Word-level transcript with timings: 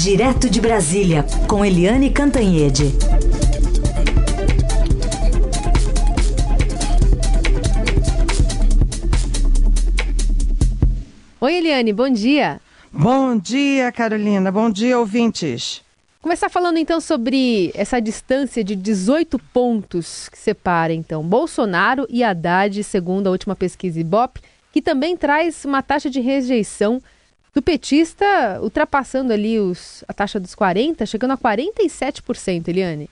Direto 0.00 0.48
de 0.48 0.60
Brasília, 0.60 1.24
com 1.48 1.64
Eliane 1.64 2.08
Cantanhede. 2.08 2.84
Oi, 11.40 11.52
Eliane, 11.52 11.92
bom 11.92 12.08
dia. 12.08 12.60
Bom 12.92 13.36
dia, 13.36 13.90
Carolina. 13.90 14.52
Bom 14.52 14.70
dia, 14.70 14.96
ouvintes. 14.96 15.82
Começar 16.22 16.48
falando 16.48 16.76
então 16.76 17.00
sobre 17.00 17.72
essa 17.74 18.00
distância 18.00 18.62
de 18.62 18.76
18 18.76 19.36
pontos 19.52 20.28
que 20.28 20.38
separa 20.38 20.94
então 20.94 21.24
Bolsonaro 21.24 22.06
e 22.08 22.22
Haddad, 22.22 22.84
segundo 22.84 23.26
a 23.26 23.32
última 23.32 23.56
pesquisa 23.56 23.98
Ibope, 23.98 24.42
que 24.72 24.80
também 24.80 25.16
traz 25.16 25.64
uma 25.64 25.82
taxa 25.82 26.08
de 26.08 26.20
rejeição 26.20 27.02
do 27.54 27.62
petista 27.62 28.58
ultrapassando 28.60 29.32
ali 29.32 29.58
os, 29.58 30.04
a 30.06 30.12
taxa 30.12 30.38
dos 30.38 30.54
40, 30.54 31.04
chegando 31.06 31.32
a 31.32 31.38
47%, 31.38 32.68
Eliane. 32.68 33.10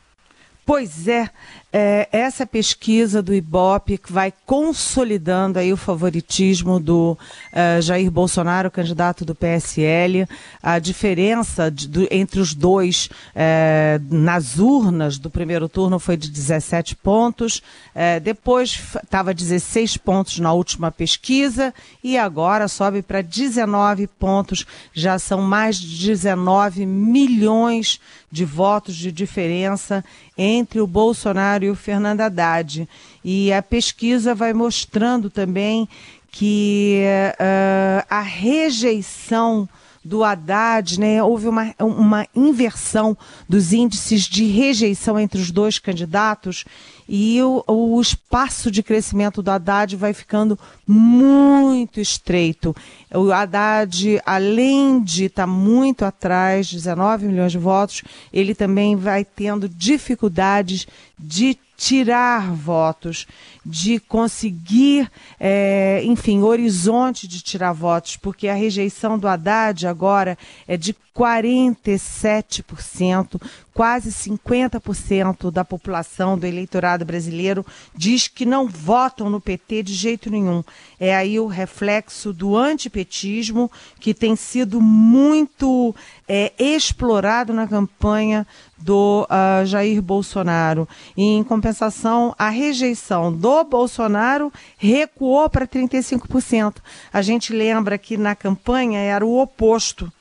Pois 0.66 1.06
é, 1.06 1.30
é, 1.72 2.08
essa 2.10 2.46
pesquisa 2.46 3.22
do 3.22 3.34
Ibope 3.34 4.00
vai 4.08 4.32
consolidando 4.44 5.58
aí 5.58 5.72
o 5.72 5.76
favoritismo 5.76 6.80
do 6.80 7.12
uh, 7.52 7.82
Jair 7.82 8.10
Bolsonaro, 8.10 8.70
candidato 8.70 9.24
do 9.24 9.34
PSL. 9.34 10.26
A 10.62 10.78
diferença 10.78 11.70
de, 11.70 11.86
do, 11.86 12.08
entre 12.10 12.40
os 12.40 12.52
dois 12.52 13.10
uh, 13.34 14.02
nas 14.10 14.58
urnas 14.58 15.18
do 15.18 15.28
primeiro 15.30 15.68
turno 15.68 15.98
foi 15.98 16.16
de 16.16 16.30
17 16.30 16.96
pontos. 16.96 17.58
Uh, 17.94 18.18
depois 18.20 18.80
estava 19.04 19.34
16 19.34 19.98
pontos 19.98 20.40
na 20.40 20.52
última 20.52 20.90
pesquisa 20.90 21.74
e 22.02 22.18
agora 22.18 22.66
sobe 22.68 23.02
para 23.02 23.20
19 23.20 24.06
pontos. 24.06 24.66
Já 24.92 25.16
são 25.18 25.42
mais 25.42 25.76
de 25.78 26.06
19 26.06 26.86
milhões 26.86 28.00
de 28.32 28.44
votos 28.44 28.96
de 28.96 29.12
diferença 29.12 30.04
entre 30.36 30.55
o 30.76 30.86
Bolsonaro 30.86 31.64
e 31.64 31.70
o 31.70 31.74
Fernando 31.74 32.20
Haddad. 32.20 32.88
E 33.24 33.52
a 33.52 33.62
pesquisa 33.62 34.34
vai 34.34 34.52
mostrando 34.52 35.28
também 35.28 35.88
que 36.30 37.02
uh, 37.40 38.06
a 38.08 38.20
rejeição 38.20 39.68
do 40.04 40.22
Haddad, 40.22 41.00
né, 41.00 41.20
houve 41.20 41.48
uma, 41.48 41.74
uma 41.80 42.26
inversão 42.34 43.16
dos 43.48 43.72
índices 43.72 44.22
de 44.22 44.44
rejeição 44.44 45.18
entre 45.18 45.40
os 45.40 45.50
dois 45.50 45.80
candidatos 45.80 46.64
e 47.08 47.40
o, 47.42 47.62
o 47.66 48.00
espaço 48.00 48.70
de 48.70 48.82
crescimento 48.82 49.42
do 49.42 49.50
Haddad 49.50 49.96
vai 49.96 50.12
ficando 50.12 50.58
muito 50.86 52.00
estreito. 52.00 52.74
O 53.14 53.30
Haddad, 53.30 54.20
além 54.24 55.02
de 55.02 55.24
estar 55.26 55.44
tá 55.44 55.46
muito 55.46 56.04
atrás, 56.04 56.70
19 56.70 57.26
milhões 57.26 57.52
de 57.52 57.58
votos, 57.58 58.02
ele 58.32 58.54
também 58.54 58.96
vai 58.96 59.24
tendo 59.24 59.68
dificuldades 59.68 60.86
de 61.18 61.58
tirar 61.76 62.52
votos, 62.52 63.26
de 63.64 64.00
conseguir, 64.00 65.10
é, 65.38 66.00
enfim, 66.04 66.42
horizonte 66.42 67.28
de 67.28 67.42
tirar 67.42 67.72
votos, 67.72 68.16
porque 68.16 68.48
a 68.48 68.54
rejeição 68.54 69.18
do 69.18 69.28
Haddad 69.28 69.86
agora 69.86 70.36
é 70.66 70.76
de 70.76 70.94
47%, 71.16 73.40
quase 73.72 74.10
50% 74.10 75.50
da 75.50 75.64
população 75.64 76.38
do 76.38 76.46
eleitorado 76.46 77.06
brasileiro 77.06 77.64
diz 77.94 78.28
que 78.28 78.44
não 78.44 78.68
votam 78.68 79.30
no 79.30 79.40
PT 79.40 79.82
de 79.82 79.94
jeito 79.94 80.30
nenhum. 80.30 80.62
É 81.00 81.16
aí 81.16 81.40
o 81.40 81.46
reflexo 81.46 82.34
do 82.34 82.54
antipetismo 82.54 83.72
que 83.98 84.12
tem 84.12 84.36
sido 84.36 84.78
muito 84.80 85.94
é, 86.28 86.52
explorado 86.58 87.54
na 87.54 87.66
campanha 87.66 88.46
do 88.76 89.26
uh, 89.30 89.64
Jair 89.64 90.02
Bolsonaro. 90.02 90.88
E, 91.16 91.22
em 91.22 91.42
compensação, 91.42 92.34
a 92.38 92.48
rejeição 92.48 93.32
do 93.32 93.64
Bolsonaro 93.64 94.52
recuou 94.76 95.48
para 95.48 95.66
35%. 95.66 96.76
A 97.12 97.22
gente 97.22 97.52
lembra 97.52 97.98
que 97.98 98.16
na 98.16 98.34
campanha 98.34 98.98
era 98.98 99.24
o 99.24 99.40
oposto. 99.40 100.12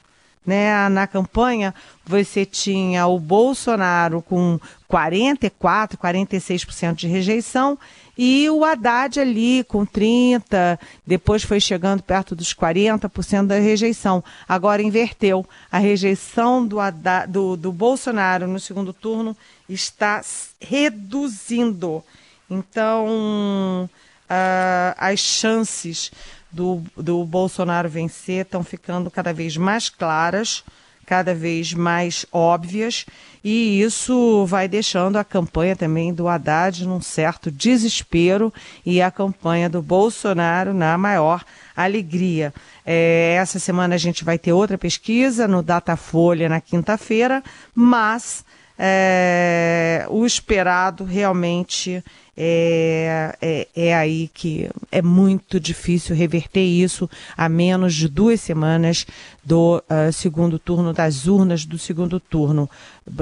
Né? 0.46 0.88
Na 0.90 1.08
campanha, 1.08 1.74
você 2.06 2.46
tinha 2.46 3.08
o 3.08 3.20
Bolsonaro 3.20 4.22
com 4.22 4.60
44, 4.88 5.98
46% 5.98 6.96
de 6.96 7.08
rejeição 7.08 7.78
e 8.18 8.50
o 8.50 8.64
Haddad 8.64 9.20
ali 9.20 9.64
com 9.66 9.86
30, 9.86 10.80
depois 11.06 11.44
foi 11.44 11.60
chegando 11.60 12.02
perto 12.02 12.36
dos 12.36 12.54
40% 12.54 13.48
da 13.48 13.60
rejeição. 13.60 14.24
Agora 14.48 14.82
inverteu. 14.82 15.46
A 15.70 15.80
rejeição 15.80 16.66
do, 16.66 16.80
Haddad, 16.80 17.30
do, 17.32 17.58
do 17.58 17.74
Bolsonaro 17.74 18.48
no 18.48 18.60
segundo 18.60 18.94
turno 18.94 19.36
está 19.68 20.22
reduzindo. 20.62 22.02
Então, 22.50 23.90
uh, 24.30 24.96
as 24.98 25.20
chances 25.20 26.12
do, 26.56 26.82
do 26.96 27.26
Bolsonaro 27.26 27.90
vencer 27.90 28.46
estão 28.46 28.64
ficando 28.64 29.12
cada 29.12 29.34
vez 29.34 29.58
mais 29.58 29.90
claras 29.90 30.64
cada 31.06 31.36
vez 31.36 31.74
mais 31.74 32.26
óbvias 32.32 33.06
e 33.44 33.80
isso 33.80 34.46
vai 34.48 34.68
deixando 34.68 35.18
a 35.18 35.24
campanha 35.24 35.76
também 35.76 36.12
do 36.12 36.28
Haddad 36.28 36.86
num 36.86 37.00
certo 37.00 37.52
desespero 37.52 38.52
e 38.84 39.02
a 39.02 39.12
campanha 39.12 39.70
do 39.70 39.82
Bolsonaro 39.84 40.74
na 40.74 40.98
maior 40.98 41.44
alegria. 41.76 42.52
É, 42.84 43.36
essa 43.40 43.60
semana 43.60 43.94
a 43.94 44.00
gente 44.00 44.24
vai 44.24 44.40
ter 44.40 44.52
outra 44.52 44.78
pesquisa 44.78 45.48
no 45.48 45.62
Datafolha 45.62 46.50
na 46.50 46.60
quinta-feira, 46.60 47.44
mas 47.76 48.44
é, 48.78 50.06
o 50.10 50.26
esperado 50.26 51.04
realmente 51.04 52.04
é, 52.38 53.34
é, 53.42 53.68
é, 53.76 53.96
aí 53.96 54.30
que 54.34 54.70
é 54.92 55.02
muito 55.02 55.58
difícil 55.60 56.16
reverter 56.16 56.64
isso 56.64 57.10
a 57.38 57.48
menos 57.48 57.94
de 57.94 58.10
duas 58.10 58.42
semanas 58.42 59.08
do 59.44 59.78
uh, 59.78 60.12
segundo 60.12 60.60
turno, 60.60 60.92
das 60.92 61.28
urnas 61.28 61.66
do 61.66 61.78
segundo 61.78 62.20
turno. 62.20 62.70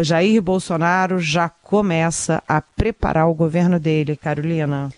Jair 0.02 0.42
Bolsonaro 0.42 1.20
já 1.20 1.48
começa 1.48 2.42
a 2.48 2.60
preparar 2.60 3.28
o 3.28 3.36
governo 3.36 3.80
dele, 3.80 4.16
Carolina. 4.16 4.92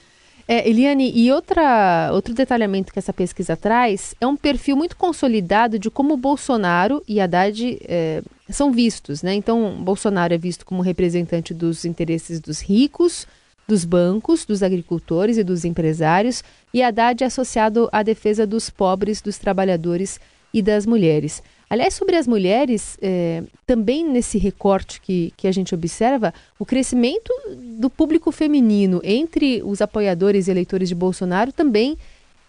É, 0.47 0.69
Eliane, 0.69 1.11
e 1.15 1.31
outra, 1.31 2.11
outro 2.13 2.33
detalhamento 2.33 2.93
que 2.93 2.99
essa 2.99 3.11
pesquisa 3.11 3.57
traz 3.57 4.13
é 4.21 4.27
um 4.27 4.37
perfil 4.37 4.75
muito 4.75 4.95
consolidado 4.95 5.79
de 5.79 5.89
como 5.89 6.15
Bolsonaro 6.15 7.01
e 7.07 7.19
Haddad 7.19 7.79
é, 7.83 8.21
são 8.49 8.71
vistos. 8.71 9.23
Né? 9.23 9.33
Então, 9.33 9.83
Bolsonaro 9.83 10.33
é 10.33 10.37
visto 10.37 10.63
como 10.63 10.83
representante 10.83 11.51
dos 11.51 11.83
interesses 11.83 12.39
dos 12.39 12.61
ricos, 12.61 13.27
dos 13.67 13.83
bancos, 13.83 14.45
dos 14.45 14.61
agricultores 14.61 15.37
e 15.37 15.43
dos 15.43 15.65
empresários, 15.65 16.43
e 16.71 16.83
Haddad 16.83 17.23
é 17.23 17.27
associado 17.27 17.89
à 17.91 18.03
defesa 18.03 18.45
dos 18.45 18.69
pobres, 18.69 19.21
dos 19.21 19.39
trabalhadores 19.39 20.19
e 20.53 20.61
das 20.61 20.85
mulheres. 20.85 21.41
Aliás, 21.69 21.93
sobre 21.93 22.15
as 22.15 22.27
mulheres, 22.27 22.97
é, 23.01 23.43
também 23.65 24.07
nesse 24.07 24.37
recorte 24.37 25.01
que, 25.01 25.33
que 25.35 25.47
a 25.47 25.51
gente 25.51 25.73
observa, 25.73 26.33
o 26.59 26.65
crescimento 26.65 27.31
do 27.79 27.89
público 27.89 28.31
feminino 28.31 29.01
entre 29.03 29.61
os 29.63 29.81
apoiadores 29.81 30.47
e 30.47 30.51
eleitores 30.51 30.89
de 30.89 30.95
Bolsonaro 30.95 31.51
também 31.51 31.97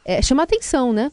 é, 0.04 0.20
chama 0.20 0.42
atenção, 0.42 0.92
né? 0.92 1.10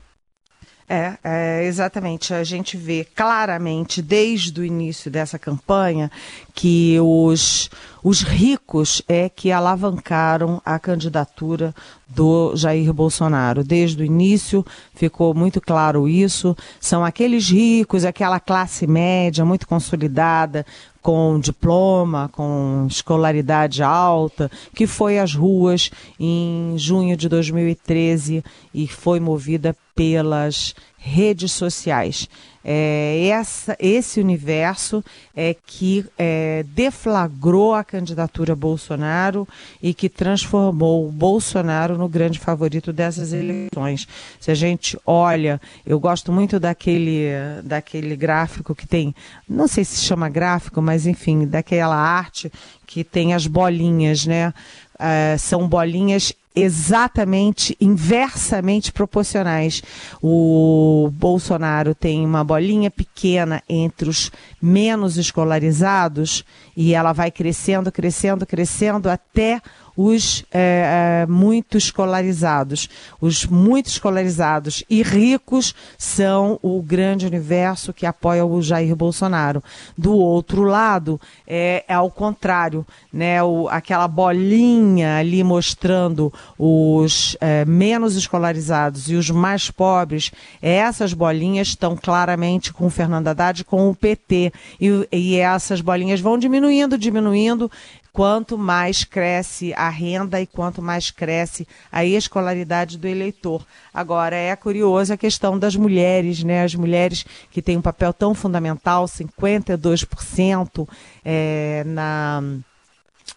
É, 0.87 1.17
é, 1.23 1.65
exatamente. 1.65 2.33
A 2.33 2.43
gente 2.43 2.75
vê 2.77 3.05
claramente 3.15 4.01
desde 4.01 4.59
o 4.59 4.65
início 4.65 5.09
dessa 5.09 5.39
campanha 5.39 6.11
que 6.53 6.99
os, 6.99 7.69
os 8.03 8.21
ricos 8.21 9.01
é 9.07 9.27
que 9.27 9.51
alavancaram 9.51 10.61
a 10.63 10.77
candidatura 10.77 11.73
do 12.07 12.55
Jair 12.55 12.93
Bolsonaro. 12.93 13.63
Desde 13.63 14.03
o 14.03 14.05
início 14.05 14.63
ficou 14.93 15.33
muito 15.33 15.59
claro 15.59 16.07
isso. 16.07 16.55
São 16.79 17.03
aqueles 17.03 17.49
ricos, 17.49 18.05
aquela 18.05 18.39
classe 18.39 18.85
média 18.85 19.43
muito 19.43 19.67
consolidada, 19.67 20.65
com 21.01 21.37
diploma, 21.39 22.29
com 22.31 22.87
escolaridade 22.89 23.83
alta, 23.83 24.49
que 24.73 24.87
foi 24.87 25.19
às 25.19 25.33
ruas 25.33 25.91
em 26.19 26.75
junho 26.77 27.17
de 27.17 27.27
2013 27.27 28.43
e 28.73 28.87
foi 28.87 29.19
movida 29.19 29.75
pelas 29.93 30.73
redes 31.03 31.51
sociais. 31.51 32.29
É, 32.65 33.27
essa, 33.27 33.75
esse 33.77 34.21
universo 34.21 35.03
é 35.35 35.53
que 35.53 36.05
é, 36.17 36.63
deflagrou 36.69 37.75
a 37.75 37.83
candidatura 37.83 38.55
Bolsonaro 38.55 39.45
e 39.81 39.93
que 39.93 40.07
transformou 40.07 41.05
o 41.05 41.11
Bolsonaro 41.11 41.97
no 41.97 42.07
grande 42.07 42.39
favorito 42.39 42.93
dessas 42.93 43.33
eleições. 43.33 44.07
Se 44.39 44.49
a 44.49 44.55
gente 44.55 44.97
olha, 45.05 45.59
eu 45.85 45.99
gosto 45.99 46.31
muito 46.31 46.57
daquele, 46.57 47.31
daquele 47.65 48.15
gráfico 48.15 48.73
que 48.73 48.87
tem, 48.87 49.13
não 49.47 49.67
sei 49.67 49.83
se 49.83 49.99
chama 49.99 50.29
gráfico, 50.29 50.81
mas 50.81 51.05
enfim, 51.05 51.45
daquela 51.45 51.97
arte 51.97 52.49
que 52.87 53.03
tem 53.03 53.33
as 53.33 53.45
bolinhas, 53.45 54.25
né? 54.25 54.53
Uh, 54.93 55.37
são 55.37 55.67
bolinhas 55.67 56.31
exatamente 56.55 57.75
inversamente 57.79 58.91
proporcionais. 58.91 59.81
O 60.21 61.09
Bolsonaro 61.13 61.95
tem 61.95 62.25
uma 62.25 62.43
bolinha 62.43 62.91
pequena 62.91 63.61
entre 63.67 64.09
os 64.09 64.31
menos 64.61 65.17
escolarizados 65.17 66.45
e 66.75 66.93
ela 66.93 67.13
vai 67.13 67.31
crescendo, 67.31 67.91
crescendo, 67.91 68.45
crescendo 68.45 69.09
até 69.09 69.61
os 69.95 70.43
é, 70.51 71.25
muito 71.27 71.77
escolarizados. 71.77 72.89
Os 73.21 73.45
muito 73.45 73.87
escolarizados 73.87 74.83
e 74.89 75.01
ricos 75.03 75.73
são 75.97 76.59
o 76.61 76.81
grande 76.81 77.25
universo 77.25 77.93
que 77.93 78.05
apoia 78.05 78.45
o 78.45 78.61
Jair 78.61 78.95
Bolsonaro. 78.95 79.63
Do 79.97 80.15
outro 80.15 80.63
lado, 80.63 81.19
é, 81.47 81.83
é 81.87 81.93
ao 81.93 82.09
contrário, 82.09 82.85
né? 83.11 83.41
O, 83.43 83.67
aquela 83.69 84.07
bolinha 84.07 85.17
ali 85.17 85.43
mostrando 85.43 86.33
os 86.57 87.37
é, 87.39 87.65
menos 87.65 88.15
escolarizados 88.15 89.09
e 89.09 89.15
os 89.15 89.29
mais 89.29 89.69
pobres, 89.69 90.31
essas 90.61 91.13
bolinhas 91.13 91.69
estão 91.69 91.95
claramente 91.95 92.73
com 92.73 92.87
o 92.87 92.89
Fernando 92.89 93.27
Haddad, 93.27 93.63
com 93.63 93.89
o 93.89 93.95
PT. 93.95 94.51
E, 94.79 95.07
e 95.11 95.35
essas 95.37 95.81
bolinhas 95.81 96.19
vão 96.19 96.37
diminuindo, 96.37 96.97
diminuindo, 96.97 97.69
quanto 98.13 98.59
mais 98.59 99.03
cresce 99.03 99.73
a 99.73 99.89
renda 99.89 100.39
e 100.39 100.45
quanto 100.45 100.83
mais 100.83 101.09
cresce 101.09 101.67
a 101.91 102.05
escolaridade 102.05 102.97
do 102.97 103.07
eleitor. 103.07 103.65
Agora, 103.91 104.35
é 104.35 104.55
curioso 104.55 105.11
a 105.11 105.17
questão 105.17 105.57
das 105.57 105.75
mulheres, 105.75 106.43
né? 106.43 106.63
As 106.63 106.75
mulheres 106.75 107.25
que 107.49 107.61
têm 107.61 107.75
um 107.75 107.81
papel 107.81 108.13
tão 108.13 108.35
fundamental, 108.35 109.05
52% 109.05 110.87
é, 111.25 111.83
na 111.87 112.41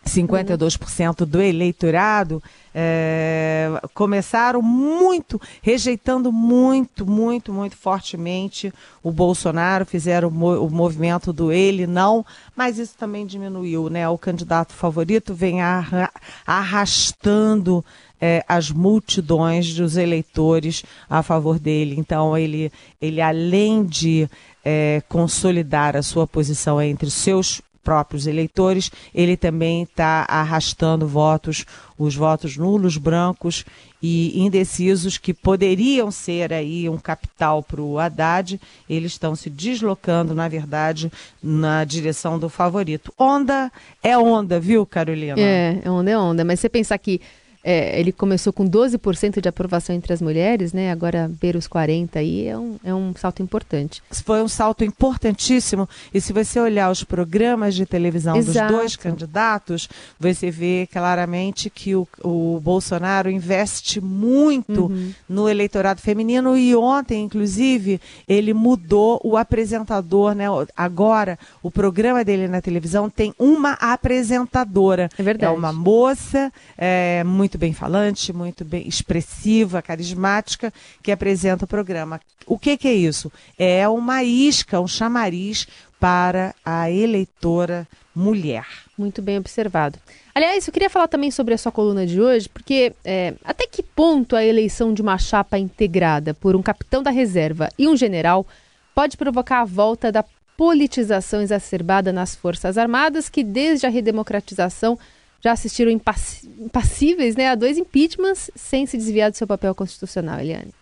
52% 0.06 1.24
do 1.24 1.40
eleitorado 1.40 2.42
é, 2.74 3.68
começaram 3.94 4.60
muito, 4.60 5.40
rejeitando 5.62 6.30
muito, 6.30 7.06
muito, 7.06 7.52
muito 7.52 7.76
fortemente 7.76 8.72
o 9.02 9.10
Bolsonaro, 9.10 9.86
fizeram 9.86 10.28
o, 10.28 10.70
movimento 10.70 11.32
do 11.32 11.50
ele 11.50 11.86
não, 11.86 12.24
mas 12.54 12.78
isso 12.78 12.94
também 12.98 13.26
diminuiu, 13.26 13.88
né? 13.88 14.08
O 14.08 14.18
candidato 14.18 14.72
favorito 14.72 15.34
vem 15.34 15.62
arra 15.62 16.10
arrastando 16.46 17.84
é, 18.20 18.44
as 18.48 18.70
multidões 18.70 19.74
dos 19.74 19.96
eleitores 19.96 20.84
a 21.08 21.22
favor 21.22 21.58
dele. 21.58 21.96
Então, 21.98 22.36
ele, 22.36 22.72
ele 23.00 23.20
além 23.20 23.84
de 23.84 24.28
é, 24.64 25.02
consolidar 25.08 25.96
a 25.96 26.02
sua 26.02 26.26
posição 26.26 26.80
entre 26.80 27.10
seus 27.10 27.60
próprios 27.86 28.26
eleitores, 28.26 28.90
ele 29.14 29.36
também 29.36 29.84
está 29.84 30.26
arrastando 30.28 31.06
votos, 31.06 31.64
os 31.96 32.16
votos 32.16 32.56
nulos, 32.56 32.96
brancos 32.96 33.64
e 34.02 34.42
indecisos 34.44 35.16
que 35.16 35.32
poderiam 35.32 36.10
ser 36.10 36.52
aí 36.52 36.88
um 36.88 36.98
capital 36.98 37.62
para 37.62 37.80
o 37.80 37.96
Haddad, 37.96 38.60
eles 38.90 39.12
estão 39.12 39.36
se 39.36 39.48
deslocando, 39.48 40.34
na 40.34 40.48
verdade, 40.48 41.12
na 41.40 41.84
direção 41.84 42.40
do 42.40 42.48
favorito. 42.48 43.14
Onda 43.16 43.70
é 44.02 44.18
onda, 44.18 44.58
viu, 44.58 44.84
Carolina? 44.84 45.40
É, 45.40 45.80
é 45.84 45.88
onda 45.88 46.10
é 46.10 46.18
onda, 46.18 46.44
mas 46.44 46.58
você 46.58 46.68
pensar 46.68 46.98
que 46.98 47.20
é, 47.68 47.98
ele 47.98 48.12
começou 48.12 48.52
com 48.52 48.64
12% 48.64 49.40
de 49.40 49.48
aprovação 49.48 49.96
entre 49.96 50.12
as 50.12 50.22
mulheres, 50.22 50.72
né? 50.72 50.92
Agora 50.92 51.28
beira 51.40 51.58
os 51.58 51.66
40 51.66 52.16
aí 52.20 52.46
é 52.46 52.56
um, 52.56 52.76
é 52.84 52.94
um 52.94 53.12
salto 53.16 53.42
importante. 53.42 54.00
Foi 54.24 54.40
um 54.40 54.46
salto 54.46 54.84
importantíssimo. 54.84 55.88
E 56.14 56.20
se 56.20 56.32
você 56.32 56.60
olhar 56.60 56.88
os 56.92 57.02
programas 57.02 57.74
de 57.74 57.84
televisão 57.84 58.36
Exato. 58.36 58.68
dos 58.68 58.78
dois 58.78 58.94
candidatos, 58.94 59.88
você 60.16 60.48
vê 60.48 60.88
claramente 60.92 61.68
que 61.68 61.96
o, 61.96 62.06
o 62.22 62.60
Bolsonaro 62.62 63.28
investe 63.28 64.00
muito 64.00 64.86
uhum. 64.86 65.12
no 65.28 65.48
eleitorado 65.48 66.00
feminino 66.00 66.56
e 66.56 66.76
ontem, 66.76 67.24
inclusive, 67.24 68.00
ele 68.28 68.54
mudou 68.54 69.20
o 69.24 69.36
apresentador, 69.36 70.36
né? 70.36 70.44
Agora, 70.76 71.36
o 71.64 71.70
programa 71.72 72.24
dele 72.24 72.46
na 72.46 72.60
televisão 72.60 73.10
tem 73.10 73.34
uma 73.36 73.72
apresentadora. 73.72 75.08
É 75.18 75.22
verdade. 75.24 75.52
É 75.52 75.56
uma 75.56 75.72
moça, 75.72 76.52
é, 76.78 77.24
muito 77.24 77.55
muito 77.56 77.58
bem 77.58 77.72
falante, 77.72 78.32
muito 78.32 78.64
bem 78.64 78.86
expressiva, 78.86 79.80
carismática, 79.80 80.72
que 81.02 81.10
apresenta 81.10 81.64
o 81.64 81.68
programa. 81.68 82.20
O 82.46 82.58
que, 82.58 82.76
que 82.76 82.86
é 82.86 82.92
isso? 82.92 83.32
É 83.58 83.88
uma 83.88 84.22
isca, 84.22 84.78
um 84.78 84.86
chamariz 84.86 85.66
para 85.98 86.54
a 86.62 86.90
eleitora 86.90 87.88
mulher. 88.14 88.66
Muito 88.96 89.22
bem 89.22 89.38
observado. 89.38 89.98
Aliás, 90.34 90.66
eu 90.66 90.72
queria 90.72 90.90
falar 90.90 91.08
também 91.08 91.30
sobre 91.30 91.54
a 91.54 91.58
sua 91.58 91.72
coluna 91.72 92.06
de 92.06 92.20
hoje, 92.20 92.46
porque 92.48 92.92
é, 93.02 93.32
até 93.42 93.66
que 93.66 93.82
ponto 93.82 94.36
a 94.36 94.44
eleição 94.44 94.92
de 94.92 95.00
uma 95.00 95.16
chapa 95.16 95.58
integrada 95.58 96.34
por 96.34 96.54
um 96.54 96.62
capitão 96.62 97.02
da 97.02 97.10
reserva 97.10 97.70
e 97.78 97.88
um 97.88 97.96
general 97.96 98.46
pode 98.94 99.16
provocar 99.16 99.62
a 99.62 99.64
volta 99.64 100.12
da 100.12 100.24
politização 100.58 101.40
exacerbada 101.40 102.12
nas 102.12 102.36
Forças 102.36 102.76
Armadas, 102.76 103.30
que 103.30 103.42
desde 103.42 103.86
a 103.86 103.90
redemocratização 103.90 104.98
já 105.40 105.52
assistiram 105.52 105.90
impassíveis 105.90 107.36
né, 107.36 107.48
a 107.48 107.54
dois 107.54 107.78
impeachments 107.78 108.50
sem 108.54 108.86
se 108.86 108.96
desviar 108.96 109.30
do 109.30 109.36
seu 109.36 109.46
papel 109.46 109.74
constitucional, 109.74 110.40
Eliane. 110.40 110.72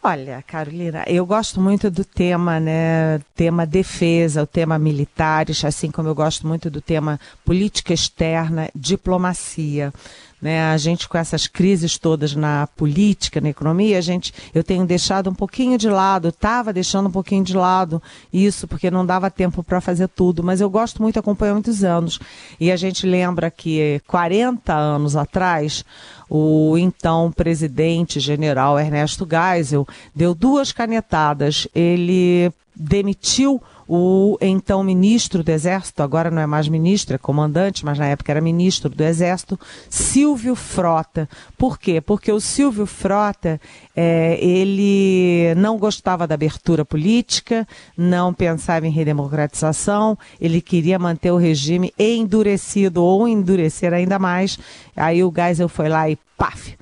Olha, 0.00 0.42
Carolina, 0.46 1.04
eu 1.08 1.26
gosto 1.26 1.60
muito 1.60 1.90
do 1.90 2.04
tema, 2.04 2.60
né, 2.60 3.18
tema 3.34 3.66
defesa, 3.66 4.44
o 4.44 4.46
tema 4.46 4.78
militares, 4.78 5.64
assim 5.64 5.90
como 5.90 6.08
eu 6.08 6.14
gosto 6.14 6.46
muito 6.46 6.70
do 6.70 6.80
tema 6.80 7.18
política 7.44 7.92
externa, 7.92 8.70
diplomacia. 8.74 9.92
Né? 10.40 10.62
A 10.62 10.76
gente 10.76 11.08
com 11.08 11.18
essas 11.18 11.46
crises 11.46 11.98
todas 11.98 12.34
na 12.34 12.68
política, 12.68 13.40
na 13.40 13.48
economia, 13.48 13.98
a 13.98 14.00
gente, 14.00 14.32
eu 14.54 14.62
tenho 14.62 14.86
deixado 14.86 15.28
um 15.28 15.34
pouquinho 15.34 15.76
de 15.76 15.88
lado, 15.88 16.28
estava 16.28 16.72
deixando 16.72 17.08
um 17.08 17.12
pouquinho 17.12 17.42
de 17.42 17.56
lado 17.56 18.00
isso, 18.32 18.68
porque 18.68 18.90
não 18.90 19.04
dava 19.04 19.30
tempo 19.30 19.62
para 19.62 19.80
fazer 19.80 20.08
tudo, 20.08 20.42
mas 20.44 20.60
eu 20.60 20.70
gosto 20.70 21.02
muito, 21.02 21.18
acompanho 21.18 21.54
muitos 21.54 21.82
anos. 21.82 22.20
E 22.60 22.70
a 22.70 22.76
gente 22.76 23.06
lembra 23.06 23.50
que 23.50 24.00
40 24.06 24.72
anos 24.72 25.16
atrás, 25.16 25.84
o 26.30 26.76
então 26.78 27.32
presidente 27.32 28.20
general 28.20 28.78
Ernesto 28.78 29.26
Geisel 29.28 29.86
deu 30.14 30.34
duas 30.34 30.70
canetadas. 30.70 31.66
Ele 31.74 32.52
demitiu 32.76 33.60
o 33.88 34.36
então 34.40 34.84
ministro 34.84 35.42
do 35.42 35.48
Exército, 35.48 36.02
agora 36.02 36.30
não 36.30 36.42
é 36.42 36.46
mais 36.46 36.68
ministro, 36.68 37.14
é 37.14 37.18
comandante, 37.18 37.84
mas 37.84 37.98
na 37.98 38.06
época 38.06 38.30
era 38.30 38.40
ministro 38.40 38.90
do 38.90 39.02
Exército, 39.02 39.58
Silvio 39.88 40.54
Frota. 40.54 41.26
Por 41.56 41.78
quê? 41.78 42.00
Porque 42.00 42.30
o 42.30 42.38
Silvio 42.38 42.84
Frota, 42.84 43.58
é, 43.96 44.38
ele 44.44 45.54
não 45.56 45.78
gostava 45.78 46.26
da 46.26 46.34
abertura 46.34 46.84
política, 46.84 47.66
não 47.96 48.34
pensava 48.34 48.86
em 48.86 48.90
redemocratização, 48.90 50.18
ele 50.38 50.60
queria 50.60 50.98
manter 50.98 51.30
o 51.30 51.38
regime 51.38 51.94
endurecido 51.98 53.02
ou 53.02 53.26
endurecer 53.26 53.94
ainda 53.94 54.18
mais. 54.18 54.58
Aí 54.94 55.24
o 55.24 55.32
Geisel 55.34 55.68
foi 55.68 55.88
lá 55.88 56.10
e 56.10 56.18
paf! 56.36 56.76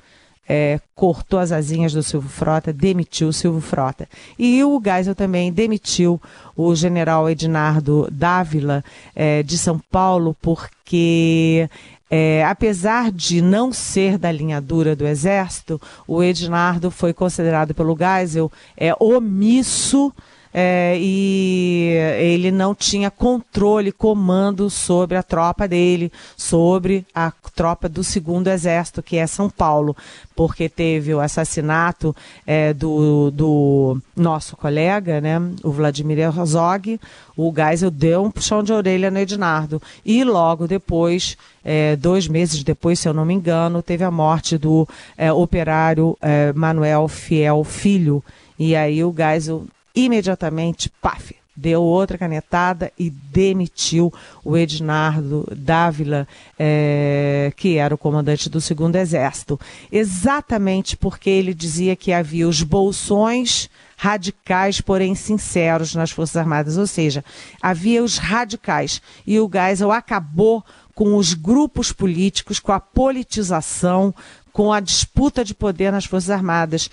É, 0.47 0.79
cortou 0.95 1.39
as 1.39 1.51
asinhas 1.51 1.93
do 1.93 2.01
Silvio 2.01 2.29
Frota, 2.29 2.71
demitiu 2.71 3.27
o 3.27 3.33
Silvio 3.33 3.61
Frota. 3.61 4.07
E 4.37 4.63
o 4.63 4.81
Geisel 4.83 5.15
também 5.15 5.51
demitiu 5.51 6.21
o 6.55 6.73
general 6.75 7.29
Ednardo 7.29 8.07
Dávila 8.11 8.83
é, 9.15 9.43
de 9.43 9.57
São 9.57 9.79
Paulo, 9.91 10.35
porque 10.41 11.69
é, 12.09 12.45
apesar 12.45 13.11
de 13.11 13.41
não 13.41 13.73
ser 13.73 14.17
da 14.17 14.31
linha 14.31 14.61
dura 14.61 14.95
do 14.95 15.05
Exército, 15.05 15.81
o 16.07 16.23
Ednardo 16.23 16.89
foi 16.89 17.13
considerado 17.13 17.73
pelo 17.73 17.97
Geisel 17.97 18.51
é, 18.77 18.93
omisso 18.99 20.13
é, 20.53 20.97
e 20.99 21.91
ele 22.19 22.51
não 22.51 22.73
tinha 22.73 23.11
controle, 23.11 23.91
comando 23.91 24.69
sobre 24.69 25.17
a 25.17 25.23
tropa 25.23 25.67
dele, 25.67 26.11
sobre 26.35 27.05
a 27.13 27.31
tropa 27.55 27.89
do 27.89 28.03
segundo 28.03 28.47
exército, 28.47 29.01
que 29.01 29.17
é 29.17 29.25
São 29.25 29.49
Paulo, 29.49 29.95
porque 30.35 30.69
teve 30.69 31.13
o 31.13 31.19
assassinato 31.19 32.15
é, 32.45 32.71
do, 32.73 33.31
do 33.31 33.99
nosso 34.15 34.55
colega, 34.55 35.19
né, 35.19 35.41
o 35.63 35.71
Vladimir 35.71 36.19
Herzog, 36.19 36.99
o 37.35 37.53
Geisel 37.55 37.91
deu 37.91 38.23
um 38.23 38.31
puxão 38.31 38.63
de 38.63 38.73
orelha 38.73 39.11
no 39.11 39.19
Ednardo. 39.19 39.81
E 40.05 40.23
logo 40.23 40.67
depois, 40.67 41.37
é, 41.63 41.95
dois 41.95 42.27
meses 42.27 42.63
depois, 42.63 42.99
se 42.99 43.07
eu 43.07 43.13
não 43.13 43.25
me 43.25 43.33
engano, 43.33 43.81
teve 43.81 44.03
a 44.03 44.11
morte 44.11 44.57
do 44.57 44.87
é, 45.17 45.31
operário 45.31 46.17
é, 46.21 46.51
Manuel 46.53 47.07
Fiel 47.07 47.63
Filho. 47.63 48.23
E 48.57 48.75
aí 48.75 49.03
o 49.03 49.13
Geisel 49.15 49.65
imediatamente, 49.97 50.91
paf, 51.01 51.35
deu 51.55 51.81
outra 51.81 52.19
canetada 52.19 52.91
e 52.97 53.09
demitiu 53.09 54.13
o 54.43 54.55
Ednardo 54.55 55.43
Dávila, 55.55 56.27
é, 56.57 57.51
que 57.57 57.77
era 57.77 57.95
o 57.95 57.97
comandante 57.97 58.47
do 58.47 58.61
segundo 58.61 58.95
exército, 58.95 59.59
exatamente 59.91 60.95
porque 60.95 61.31
ele 61.31 61.53
dizia 61.53 61.95
que 61.95 62.13
havia 62.13 62.47
os 62.47 62.61
bolsões 62.61 63.69
radicais, 63.97 64.79
porém 64.79 65.15
sinceros 65.15 65.95
nas 65.95 66.11
Forças 66.11 66.37
Armadas, 66.37 66.77
ou 66.77 66.85
seja, 66.85 67.25
havia 67.59 68.03
os 68.03 68.19
radicais. 68.19 69.01
E 69.25 69.39
o 69.39 69.49
Geisel 69.51 69.91
acabou 69.91 70.63
com 70.93 71.15
os 71.15 71.33
grupos 71.33 71.91
políticos, 71.91 72.59
com 72.59 72.71
a 72.71 72.79
politização, 72.79 74.13
com 74.53 74.73
a 74.73 74.79
disputa 74.79 75.43
de 75.43 75.53
poder 75.53 75.91
nas 75.91 76.05
Forças 76.05 76.31
Armadas. 76.31 76.89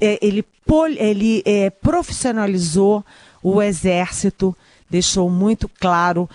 É, 0.00 0.18
ele 0.20 0.44
ele 0.98 1.42
é, 1.44 1.70
profissionalizou 1.70 3.04
o 3.42 3.62
Exército, 3.62 4.56
deixou 4.90 5.30
muito 5.30 5.68
claro 5.68 6.28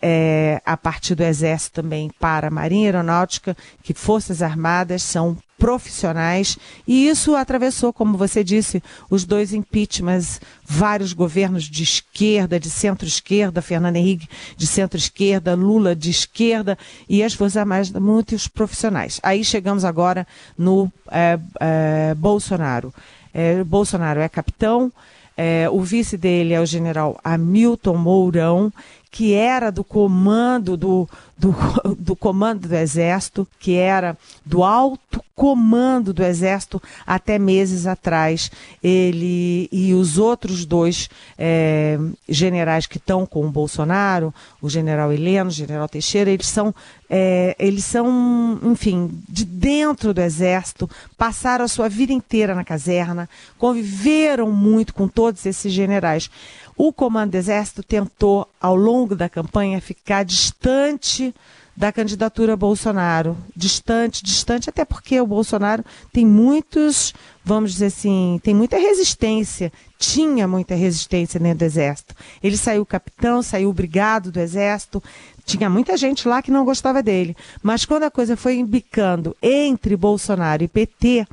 é, 0.00 0.60
a 0.64 0.76
partir 0.76 1.14
do 1.14 1.22
Exército 1.22 1.82
também 1.82 2.10
para 2.18 2.48
a 2.48 2.50
Marinha 2.50 2.88
Aeronáutica 2.88 3.56
que 3.82 3.92
Forças 3.94 4.42
Armadas 4.42 5.02
são 5.02 5.36
profissionais 5.64 6.58
e 6.86 7.08
isso 7.08 7.34
atravessou, 7.34 7.90
como 7.90 8.18
você 8.18 8.44
disse, 8.44 8.82
os 9.08 9.24
dois 9.24 9.54
impeachments, 9.54 10.38
vários 10.62 11.14
governos 11.14 11.64
de 11.64 11.82
esquerda, 11.82 12.60
de 12.60 12.68
centro-esquerda, 12.68 13.62
Fernando 13.62 13.96
Henrique 13.96 14.28
de 14.58 14.66
centro-esquerda, 14.66 15.54
Lula 15.54 15.96
de 15.96 16.10
esquerda 16.10 16.76
e 17.08 17.22
as 17.22 17.32
Forças 17.32 17.56
Armadas 17.56 17.90
muitos 17.92 18.46
profissionais. 18.46 19.18
Aí 19.22 19.42
chegamos 19.42 19.86
agora 19.86 20.26
no 20.58 20.92
é, 21.10 21.38
é, 21.58 22.14
Bolsonaro. 22.14 22.92
É, 23.32 23.64
Bolsonaro 23.64 24.20
é 24.20 24.28
capitão, 24.28 24.92
é, 25.34 25.66
o 25.70 25.80
vice 25.80 26.18
dele 26.18 26.52
é 26.52 26.60
o 26.60 26.66
general 26.66 27.18
Hamilton 27.24 27.96
Mourão, 27.96 28.70
que 29.14 29.32
era 29.32 29.70
do 29.70 29.84
comando 29.84 30.76
do, 30.76 31.08
do, 31.38 31.54
do, 31.96 32.16
comando 32.16 32.66
do 32.66 32.74
Exército, 32.74 33.46
que 33.60 33.76
era 33.76 34.18
do 34.44 34.64
alto 34.64 35.22
comando 35.36 36.12
do 36.12 36.24
Exército 36.24 36.82
até 37.06 37.38
meses 37.38 37.86
atrás. 37.86 38.50
Ele 38.82 39.68
e 39.70 39.94
os 39.94 40.18
outros 40.18 40.66
dois 40.66 41.08
é, 41.38 41.96
generais 42.28 42.88
que 42.88 42.96
estão 42.96 43.24
com 43.24 43.46
o 43.46 43.50
Bolsonaro, 43.50 44.34
o 44.60 44.68
general 44.68 45.12
Heleno, 45.12 45.48
o 45.48 45.52
general 45.52 45.88
Teixeira, 45.88 46.30
eles 46.30 46.48
são, 46.48 46.74
é, 47.08 47.54
eles 47.56 47.84
são, 47.84 48.58
enfim, 48.64 49.22
de 49.28 49.44
dentro 49.44 50.12
do 50.12 50.20
Exército, 50.20 50.90
passaram 51.16 51.64
a 51.64 51.68
sua 51.68 51.88
vida 51.88 52.12
inteira 52.12 52.52
na 52.52 52.64
caserna, 52.64 53.28
conviveram 53.58 54.50
muito 54.50 54.92
com 54.92 55.06
todos 55.06 55.46
esses 55.46 55.72
generais. 55.72 56.28
O 56.76 56.92
Comando 56.92 57.32
do 57.32 57.36
Exército 57.36 57.82
tentou, 57.82 58.48
ao 58.60 58.74
longo 58.74 59.14
da 59.14 59.28
campanha, 59.28 59.80
ficar 59.80 60.24
distante 60.24 61.32
da 61.76 61.92
candidatura 61.92 62.56
Bolsonaro. 62.56 63.36
Distante, 63.54 64.24
distante, 64.24 64.70
até 64.70 64.84
porque 64.84 65.20
o 65.20 65.26
Bolsonaro 65.26 65.84
tem 66.12 66.26
muitos, 66.26 67.12
vamos 67.44 67.72
dizer 67.72 67.86
assim, 67.86 68.40
tem 68.42 68.54
muita 68.54 68.76
resistência, 68.76 69.72
tinha 69.98 70.46
muita 70.46 70.74
resistência 70.74 71.40
dentro 71.40 71.58
do 71.60 71.64
Exército. 71.64 72.14
Ele 72.42 72.56
saiu 72.56 72.86
capitão, 72.86 73.42
saiu 73.42 73.72
brigado 73.72 74.30
do 74.30 74.40
Exército, 74.40 75.02
tinha 75.44 75.68
muita 75.68 75.96
gente 75.96 76.26
lá 76.26 76.40
que 76.42 76.50
não 76.50 76.64
gostava 76.64 77.02
dele. 77.02 77.36
Mas 77.62 77.84
quando 77.84 78.04
a 78.04 78.10
coisa 78.10 78.36
foi 78.36 78.56
embicando 78.56 79.36
entre 79.42 79.96
Bolsonaro 79.96 80.62
e 80.62 80.68
PT, 80.68 81.26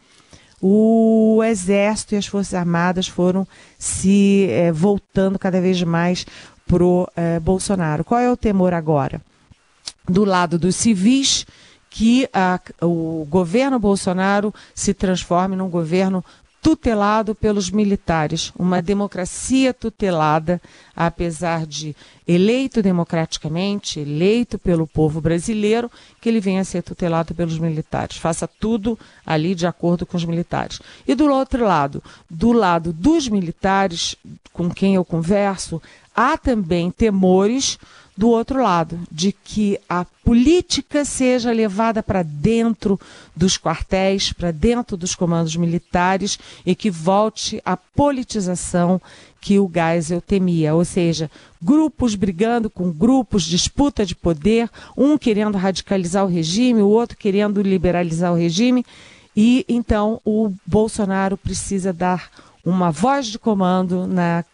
o 0.62 1.42
Exército 1.44 2.14
e 2.14 2.18
as 2.18 2.28
Forças 2.28 2.54
Armadas 2.54 3.08
foram 3.08 3.48
se 3.80 4.48
é, 4.50 4.72
voltando 4.72 5.40
cada 5.40 5.60
vez 5.60 5.82
mais 5.82 6.26
para 6.68 6.84
o 6.84 7.08
é, 7.16 7.40
Bolsonaro. 7.40 8.04
Qual 8.04 8.20
é 8.20 8.32
o 8.32 8.38
temor 8.38 8.74
agora? 8.74 9.22
Do 10.08 10.24
lado 10.24 10.60
dos 10.60 10.76
civis, 10.76 11.46
que 11.90 12.30
a, 12.32 12.60
o 12.82 13.26
governo 13.30 13.78
Bolsonaro 13.78 14.54
se 14.74 14.94
transforme 14.94 15.56
num 15.56 15.70
governo 15.70 16.24
tutelado 16.62 17.34
pelos 17.34 17.72
militares, 17.72 18.54
uma 18.56 18.82
democracia 18.84 19.74
tutelada, 19.74 20.62
apesar 20.96 21.66
de 21.66 21.96
eleito 22.28 22.84
democraticamente, 22.84 24.00
eleito 24.00 24.60
pelo 24.60 24.86
povo 24.86 25.20
brasileiro, 25.20 25.90
que 26.22 26.30
ele 26.30 26.40
venha 26.40 26.62
a 26.62 26.64
ser 26.64 26.84
tutelado 26.84 27.34
pelos 27.34 27.58
militares. 27.58 28.18
Faça 28.18 28.48
tudo 28.48 28.98
ali 29.26 29.56
de 29.56 29.66
acordo 29.66 30.06
com 30.06 30.16
os 30.16 30.24
militares. 30.24 30.80
E 31.08 31.16
do 31.16 31.26
outro 31.32 31.66
lado, 31.66 32.04
do 32.30 32.52
lado 32.52 32.94
dos 32.94 33.28
militares 33.28 34.16
com 34.54 34.70
quem 34.70 34.94
eu 34.94 35.04
converso, 35.04 35.82
há 36.16 36.38
também 36.38 36.92
temores 36.92 37.80
do 38.16 38.30
outro 38.30 38.62
lado, 38.62 39.00
de 39.12 39.32
que 39.32 39.80
a 39.88 40.06
política 40.24 41.04
seja 41.06 41.52
levada 41.52 42.04
para 42.04 42.24
dentro 42.24 43.00
dos 43.36 43.58
quartéis, 43.58 44.34
para 44.34 44.52
dentro 44.52 44.98
dos 44.98 45.16
comandos 45.16 45.56
militares 45.56 46.38
e 46.66 46.76
que 46.76 46.92
volte 46.92 47.62
a 47.66 47.76
politização 47.76 49.02
que 49.40 49.58
o 49.58 49.70
Geisel 49.74 50.22
temia, 50.22 50.76
ou 50.76 50.86
seja, 50.86 51.32
grupos 51.62 52.14
brigando 52.14 52.70
com 52.70 52.92
grupos, 52.92 53.44
disputa 53.44 54.06
de 54.06 54.16
poder, 54.16 54.70
um 54.96 55.18
querendo 55.18 55.58
radicalizar 55.58 56.24
o 56.24 56.30
regime, 56.30 56.82
o 56.82 56.88
outro 56.88 57.18
querendo 57.18 57.62
liberalizar 57.62 58.32
o 58.32 58.38
regime, 58.38 58.86
e 59.36 59.66
então 59.68 60.22
o 60.24 60.52
Bolsonaro 60.66 61.38
precisa 61.38 61.92
dar 61.92 62.30
uma 62.64 62.92
voz 62.92 63.28
de 63.28 63.40
comando 63.40 64.06
na 64.06 64.46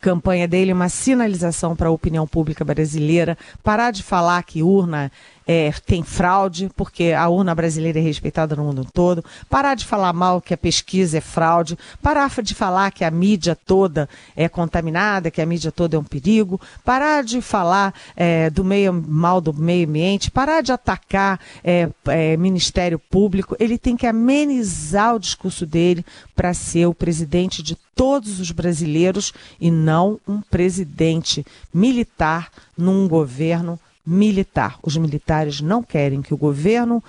campanha 0.00 0.48
dele 0.48 0.72
uma 0.72 0.88
sinalização 0.88 1.76
para 1.76 1.88
a 1.88 1.92
opinião 1.92 2.26
pública 2.26 2.64
brasileira, 2.64 3.36
parar 3.62 3.90
de 3.90 4.02
falar 4.02 4.42
que 4.42 4.62
urna 4.62 5.10
é, 5.46 5.72
tem 5.86 6.02
fraude, 6.02 6.70
porque 6.76 7.12
a 7.12 7.28
urna 7.28 7.54
brasileira 7.54 7.98
é 7.98 8.02
respeitada 8.02 8.56
no 8.56 8.64
mundo 8.64 8.86
todo, 8.92 9.24
parar 9.48 9.74
de 9.74 9.84
falar 9.84 10.12
mal 10.12 10.40
que 10.40 10.54
a 10.54 10.56
pesquisa 10.56 11.18
é 11.18 11.20
fraude, 11.20 11.78
parar 12.02 12.30
de 12.42 12.54
falar 12.54 12.90
que 12.90 13.04
a 13.04 13.10
mídia 13.10 13.54
toda 13.54 14.08
é 14.34 14.48
contaminada, 14.48 15.30
que 15.30 15.42
a 15.42 15.46
mídia 15.46 15.70
toda 15.70 15.96
é 15.96 15.98
um 15.98 16.04
perigo, 16.04 16.60
parar 16.84 17.22
de 17.22 17.40
falar 17.40 17.94
é, 18.16 18.48
do 18.50 18.64
meio 18.64 18.92
mal 18.92 19.40
do 19.40 19.52
meio 19.52 19.86
ambiente, 19.86 20.30
parar 20.30 20.62
de 20.62 20.72
atacar 20.72 21.38
é, 21.62 21.88
é 22.06 22.36
Ministério 22.36 22.98
Público, 22.98 23.56
ele 23.60 23.78
tem 23.78 23.96
que 23.96 24.06
amenizar 24.06 25.14
o 25.14 25.20
discurso 25.20 25.66
dele 25.66 26.04
para 26.34 26.54
ser 26.54 26.86
o 26.86 26.94
presidente 26.94 27.62
de 27.62 27.76
todos 27.94 28.40
os 28.40 28.50
brasileiros 28.50 29.32
e 29.60 29.70
não 29.70 30.18
um 30.26 30.40
presidente 30.40 31.44
militar 31.72 32.50
num 32.76 33.06
governo 33.06 33.78
militar. 34.06 34.78
Os 34.82 34.96
militares 34.96 35.60
não 35.60 35.82
querem 35.82 36.22
que 36.22 36.34
o 36.34 36.36
governo 36.36 37.02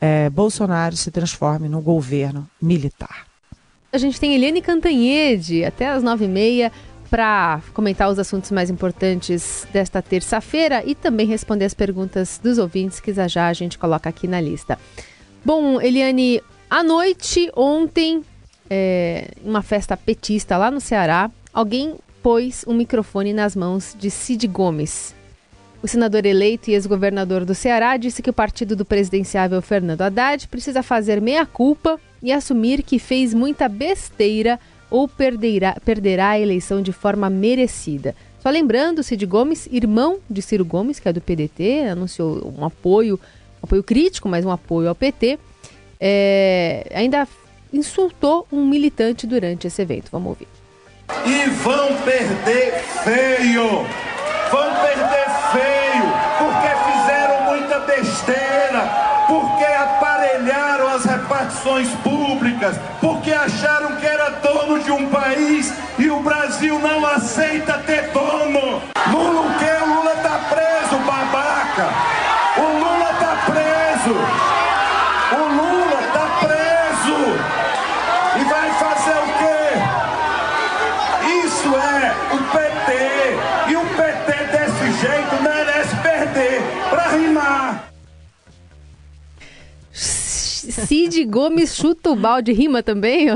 eh, 0.00 0.28
Bolsonaro 0.30 0.96
se 0.96 1.10
transforme 1.10 1.68
num 1.68 1.80
governo 1.80 2.48
militar. 2.60 3.26
A 3.92 3.98
gente 3.98 4.18
tem 4.18 4.34
Eliane 4.34 4.62
Cantanhede 4.62 5.64
até 5.64 5.88
as 5.88 6.02
nove 6.02 6.24
e 6.24 6.28
meia 6.28 6.72
para 7.10 7.60
comentar 7.74 8.10
os 8.10 8.18
assuntos 8.18 8.50
mais 8.50 8.70
importantes 8.70 9.66
desta 9.70 10.00
terça-feira 10.00 10.82
e 10.86 10.94
também 10.94 11.26
responder 11.26 11.66
as 11.66 11.74
perguntas 11.74 12.40
dos 12.42 12.56
ouvintes 12.56 13.00
que 13.00 13.12
já 13.12 13.28
já 13.28 13.48
a 13.48 13.52
gente 13.52 13.78
coloca 13.78 14.08
aqui 14.08 14.26
na 14.26 14.40
lista. 14.40 14.78
Bom, 15.44 15.78
Eliane, 15.78 16.42
à 16.70 16.82
noite, 16.82 17.50
ontem, 17.54 18.22
é, 18.70 19.28
uma 19.44 19.60
festa 19.60 19.94
petista 19.94 20.56
lá 20.56 20.70
no 20.70 20.80
Ceará, 20.80 21.30
alguém 21.52 21.96
pôs 22.22 22.64
um 22.66 22.72
microfone 22.72 23.34
nas 23.34 23.54
mãos 23.54 23.94
de 23.98 24.10
Cid 24.10 24.46
Gomes. 24.46 25.14
O 25.82 25.88
senador 25.88 26.24
eleito 26.24 26.70
e 26.70 26.74
ex-governador 26.74 27.44
do 27.44 27.56
Ceará 27.56 27.96
disse 27.96 28.22
que 28.22 28.30
o 28.30 28.32
partido 28.32 28.76
do 28.76 28.84
presidenciável 28.84 29.60
Fernando 29.60 30.02
Haddad 30.02 30.46
precisa 30.46 30.80
fazer 30.80 31.20
meia-culpa 31.20 31.98
e 32.22 32.30
assumir 32.32 32.84
que 32.84 33.00
fez 33.00 33.34
muita 33.34 33.68
besteira 33.68 34.60
ou 34.88 35.08
perderá, 35.08 35.76
perderá 35.84 36.30
a 36.30 36.38
eleição 36.38 36.80
de 36.80 36.92
forma 36.92 37.28
merecida. 37.28 38.14
Só 38.40 38.48
lembrando, 38.48 39.02
Cid 39.02 39.26
Gomes, 39.26 39.68
irmão 39.72 40.18
de 40.30 40.40
Ciro 40.40 40.64
Gomes, 40.64 41.00
que 41.00 41.08
é 41.08 41.12
do 41.12 41.20
PDT, 41.20 41.88
anunciou 41.90 42.54
um 42.56 42.64
apoio, 42.64 43.18
um 43.60 43.64
apoio 43.64 43.82
crítico, 43.82 44.28
mas 44.28 44.44
um 44.44 44.50
apoio 44.50 44.88
ao 44.88 44.94
PT, 44.94 45.38
é, 46.00 46.92
ainda 46.94 47.26
insultou 47.72 48.46
um 48.52 48.64
militante 48.66 49.26
durante 49.26 49.66
esse 49.66 49.82
evento. 49.82 50.10
Vamos 50.12 50.28
ouvir. 50.28 50.48
E 51.26 51.50
vão 51.50 51.96
perder 52.02 52.72
feio! 53.02 53.86
Vão 54.50 54.74
perder 54.74 55.31
feio! 55.52 56.04
Porque 56.38 56.68
fizeram 56.90 57.42
muita 57.42 57.78
besteira! 57.80 59.12
Porque 59.28 59.64
aparelharam 59.64 60.88
as 60.88 61.04
repartições 61.04 61.88
públicas! 62.02 62.76
Porque 63.00 63.32
acharam 63.32 63.96
que 63.96 64.06
era 64.06 64.30
dono 64.30 64.82
de 64.82 64.90
um 64.90 65.08
país 65.08 65.72
e 65.98 66.10
o 66.10 66.20
Brasil 66.20 66.78
não 66.78 67.06
aceita 67.06 67.78
ter 67.86 68.08
dono! 68.08 68.82
Lula 69.10 69.42
Lula 69.86 70.01
Cid 90.92 91.24
Gomes 91.24 91.74
chuta 91.74 92.10
o 92.10 92.16
balde, 92.16 92.52
rima 92.52 92.82
também? 92.82 93.26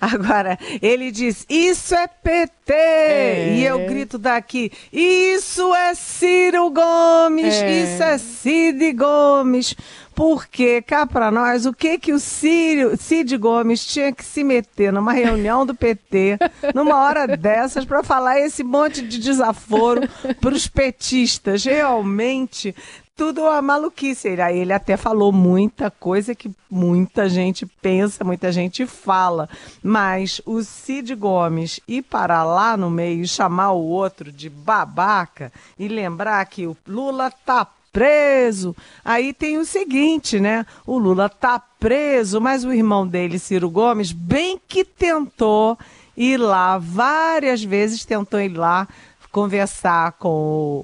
Agora, 0.00 0.58
ele 0.82 1.12
diz: 1.12 1.46
Isso 1.48 1.94
é 1.94 2.08
PT! 2.08 2.72
É. 2.72 3.54
E 3.54 3.64
eu 3.64 3.86
grito 3.86 4.18
daqui: 4.18 4.72
Isso 4.92 5.72
é 5.72 5.94
Ciro 5.94 6.68
Gomes! 6.70 7.54
É. 7.54 7.84
Isso 7.84 8.02
é 8.02 8.18
Cid 8.18 8.94
Gomes! 8.94 9.76
Porque, 10.12 10.82
cá 10.82 11.06
para 11.06 11.30
nós, 11.30 11.64
o 11.64 11.72
que 11.72 11.96
que 11.96 12.12
o 12.12 12.18
Ciro, 12.18 12.96
Cid 12.96 13.36
Gomes 13.36 13.86
tinha 13.86 14.12
que 14.12 14.24
se 14.24 14.42
meter 14.42 14.92
numa 14.92 15.12
reunião 15.12 15.64
do 15.64 15.72
PT, 15.72 16.36
numa 16.74 16.96
hora 17.04 17.28
dessas, 17.28 17.84
para 17.84 18.02
falar 18.02 18.40
esse 18.40 18.64
monte 18.64 19.02
de 19.02 19.18
desaforo 19.18 20.00
para 20.42 20.52
os 20.52 20.66
petistas? 20.66 21.62
Realmente 21.64 22.74
tudo 23.18 23.42
uma 23.42 23.60
maluquice. 23.60 24.28
Aí 24.40 24.60
ele 24.60 24.72
até 24.72 24.96
falou 24.96 25.32
muita 25.32 25.90
coisa 25.90 26.36
que 26.36 26.48
muita 26.70 27.28
gente 27.28 27.66
pensa, 27.66 28.22
muita 28.22 28.52
gente 28.52 28.86
fala. 28.86 29.48
Mas 29.82 30.40
o 30.46 30.62
Cid 30.62 31.16
Gomes 31.16 31.80
ir 31.88 32.02
para 32.02 32.44
lá 32.44 32.76
no 32.76 32.88
meio 32.88 33.24
e 33.24 33.28
chamar 33.28 33.72
o 33.72 33.84
outro 33.84 34.30
de 34.30 34.48
babaca 34.48 35.52
e 35.76 35.88
lembrar 35.88 36.46
que 36.46 36.64
o 36.64 36.76
Lula 36.86 37.28
tá 37.44 37.66
preso. 37.92 38.76
Aí 39.04 39.32
tem 39.32 39.58
o 39.58 39.64
seguinte, 39.64 40.38
né? 40.38 40.64
O 40.86 40.96
Lula 40.96 41.28
tá 41.28 41.58
preso, 41.58 42.40
mas 42.40 42.64
o 42.64 42.72
irmão 42.72 43.04
dele, 43.04 43.40
Ciro 43.40 43.68
Gomes, 43.68 44.12
bem 44.12 44.60
que 44.68 44.84
tentou 44.84 45.76
ir 46.16 46.36
lá, 46.36 46.78
várias 46.78 47.64
vezes 47.64 48.04
tentou 48.04 48.40
ir 48.40 48.56
lá 48.56 48.86
conversar 49.32 50.12
com 50.12 50.28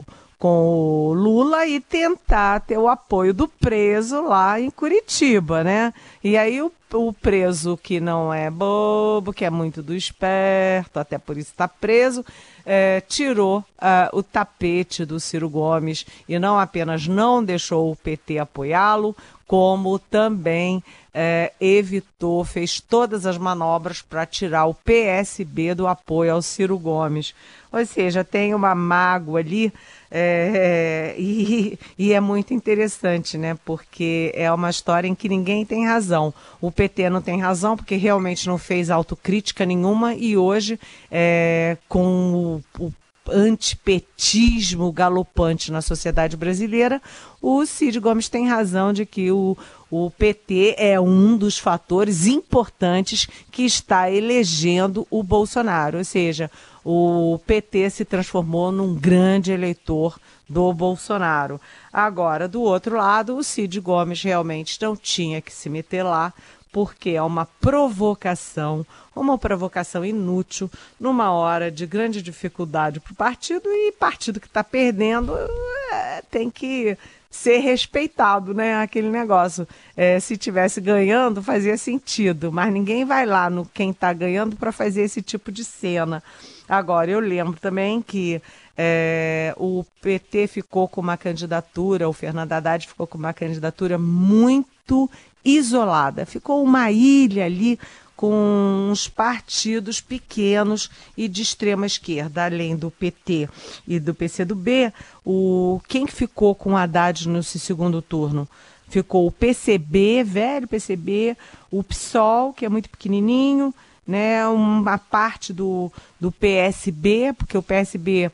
o 0.01 0.05
com 0.45 1.09
o 1.09 1.15
Lula 1.15 1.67
e 1.67 1.81
tentar 1.81 2.61
ter 2.61 2.77
o 2.77 2.87
apoio 2.87 3.33
do 3.33 3.49
preso 3.49 4.21
lá 4.21 4.61
em 4.61 4.69
Curitiba, 4.69 5.65
né? 5.65 5.91
E 6.23 6.37
aí 6.37 6.61
o, 6.61 6.71
o 6.93 7.15
preso 7.15 7.79
que 7.83 7.99
não 7.99 8.31
é 8.31 8.51
bobo, 8.51 9.33
que 9.33 9.47
é 9.47 9.49
muito 9.49 9.83
do 9.83 9.95
esperto, 9.95 10.99
até 10.99 11.17
por 11.17 11.39
isso 11.39 11.51
está 11.51 11.67
preso, 11.67 12.23
é, 12.67 13.01
tirou 13.01 13.61
uh, 13.61 13.65
o 14.13 14.23
tapete 14.23 15.07
do 15.07 15.19
Ciro 15.19 15.49
Gomes 15.49 16.05
e 16.29 16.39
não 16.39 16.59
apenas 16.59 17.07
não 17.07 17.43
deixou 17.43 17.91
o 17.91 17.97
PT 17.97 18.39
apoiá-lo, 18.39 19.17
como 19.47 19.99
também 19.99 20.83
é, 21.13 21.53
evitou, 21.61 22.45
fez 22.45 22.81
todas 22.81 23.25
as 23.27 23.39
manobras 23.39 24.03
para 24.03 24.27
tirar 24.27 24.67
o 24.67 24.75
PSB 24.75 25.75
do 25.75 25.87
apoio 25.87 26.33
ao 26.33 26.43
Ciro 26.43 26.79
Gomes. 26.79 27.35
Ou 27.73 27.85
seja, 27.85 28.25
tem 28.25 28.55
uma 28.55 28.75
mágoa 28.75 29.41
ali 29.41 29.73
é, 30.11 31.15
e, 31.19 31.79
e, 31.99 32.13
é 32.13 32.21
muito 32.21 32.55
interessante, 32.55 33.37
né? 33.37 33.57
Porque 33.65 34.33
é 34.35 34.51
uma 34.53 34.71
história 34.71 35.09
em 35.09 35.15
que 35.15 35.29
ninguém 35.29 35.65
tem 35.65 35.87
razão. 35.87 36.33
O 36.61 36.71
PT 36.71 37.11
não 37.11 37.21
tem 37.21 37.41
razão 37.41 37.77
porque 37.77 37.97
realmente 37.97 38.47
não 38.47 38.59
fez 38.59 38.91
autocrítica 38.91 39.67
nenhuma 39.67 40.15
e 40.15 40.37
hoje, 40.37 40.79
é, 41.11 41.77
com 41.89 42.63
o, 42.79 42.85
o 42.85 42.93
antipetismo 43.31 44.91
galopante 44.93 45.73
na 45.73 45.81
sociedade 45.81 46.37
brasileira, 46.37 47.01
o 47.41 47.65
Cid 47.67 47.99
Gomes 48.01 48.29
tem 48.29 48.49
razão 48.49 48.93
de 48.93 49.07
que 49.07 49.31
o, 49.31 49.57
o 49.91 50.11
PT 50.11 50.75
é 50.79 51.01
um 51.01 51.37
dos 51.37 51.59
fatores 51.59 52.27
importantes 52.27 53.29
que 53.51 53.65
está 53.65 54.11
elegendo 54.11 55.07
o 55.11 55.23
Bolsonaro. 55.23 55.99
Ou 55.99 56.05
seja, 56.05 56.51
o 56.85 57.39
PT 57.47 57.91
se 57.91 58.05
transformou 58.05 58.71
num 58.71 58.95
grande 58.95 59.53
eleitor 59.53 60.19
do 60.49 60.73
Bolsonaro. 60.73 61.61
Agora, 61.93 62.47
do 62.47 62.61
outro 62.61 62.97
lado, 62.97 63.37
o 63.37 63.43
Cid 63.45 63.81
Gomes 63.81 64.23
realmente 64.23 64.81
não 64.81 64.95
tinha 64.95 65.41
que 65.41 65.53
se 65.53 65.71
meter 65.71 66.03
lá, 66.03 66.33
porque 66.75 67.11
é 67.11 67.23
uma 67.23 67.47
provocação, 67.47 68.85
uma 69.15 69.39
provocação 69.39 70.05
inútil, 70.05 70.69
numa 70.99 71.31
hora 71.31 71.71
de 71.71 71.87
grande 71.87 72.21
dificuldade 72.21 72.99
para 72.99 73.13
o 73.13 73.15
partido, 73.15 73.69
e 73.69 73.93
partido 73.93 74.41
que 74.41 74.49
está 74.49 74.65
perdendo 74.65 75.33
é, 75.93 76.21
tem 76.29 76.51
que 76.51 76.99
ser 77.31 77.59
respeitado, 77.59 78.53
né? 78.53 78.75
Aquele 78.83 79.09
negócio. 79.09 79.69
É, 79.97 80.19
se 80.19 80.37
tivesse 80.37 80.81
ganhando, 80.81 81.41
fazia 81.41 81.79
sentido, 81.79 82.51
mas 82.51 82.73
ninguém 82.73 83.05
vai 83.05 83.25
lá 83.25 83.49
no 83.49 83.65
quem 83.67 83.91
está 83.91 84.13
ganhando 84.13 84.57
para 84.57 84.73
fazer 84.73 85.03
esse 85.03 85.23
tipo 85.23 85.53
de 85.53 85.63
cena. 85.63 86.21
Agora, 86.69 87.09
eu 87.09 87.21
lembro 87.21 87.61
também 87.61 88.03
que 88.03 88.43
é, 88.77 89.55
o 89.57 89.85
PT 90.03 90.49
ficou 90.49 90.89
com 90.89 91.01
uma 91.01 91.17
candidatura, 91.17 92.09
o 92.09 92.13
Fernando 92.13 92.51
Haddad 92.51 92.89
ficou 92.89 93.07
com 93.07 93.17
uma 93.17 93.33
candidatura 93.33 93.97
muito 93.97 95.09
isolada. 95.45 96.25
Ficou 96.25 96.63
uma 96.63 96.91
ilha 96.91 97.45
ali 97.45 97.79
com 98.17 98.89
uns 98.91 99.09
partidos 99.09 100.01
pequenos 100.01 100.91
e 101.17 101.29
de 101.29 101.43
extrema 101.43 101.85
esquerda, 101.85 102.45
além 102.45 102.77
do 102.77 102.91
PT 102.91 103.49
e 103.87 103.99
do 103.99 104.15
PCdoB, 104.15 104.93
o 105.25 105.81
quem 105.89 106.07
ficou 106.07 106.55
com 106.55 106.77
Haddad 106.77 107.29
no 107.29 107.43
segundo 107.43 108.01
turno? 108.01 108.49
Ficou 108.89 109.27
o 109.27 109.33
PCB, 109.33 110.23
velho 110.23 110.69
PCB, 110.69 111.37
o 111.71 111.83
PSOL, 111.83 112.53
que 112.53 112.65
é 112.65 112.69
muito 112.69 112.89
pequenininho, 112.89 113.75
né, 114.07 114.47
uma 114.47 114.99
parte 114.99 115.53
do, 115.53 115.91
do 116.21 116.31
PSB, 116.31 117.33
porque 117.37 117.59
o 117.59 117.63
PSB 117.63 118.31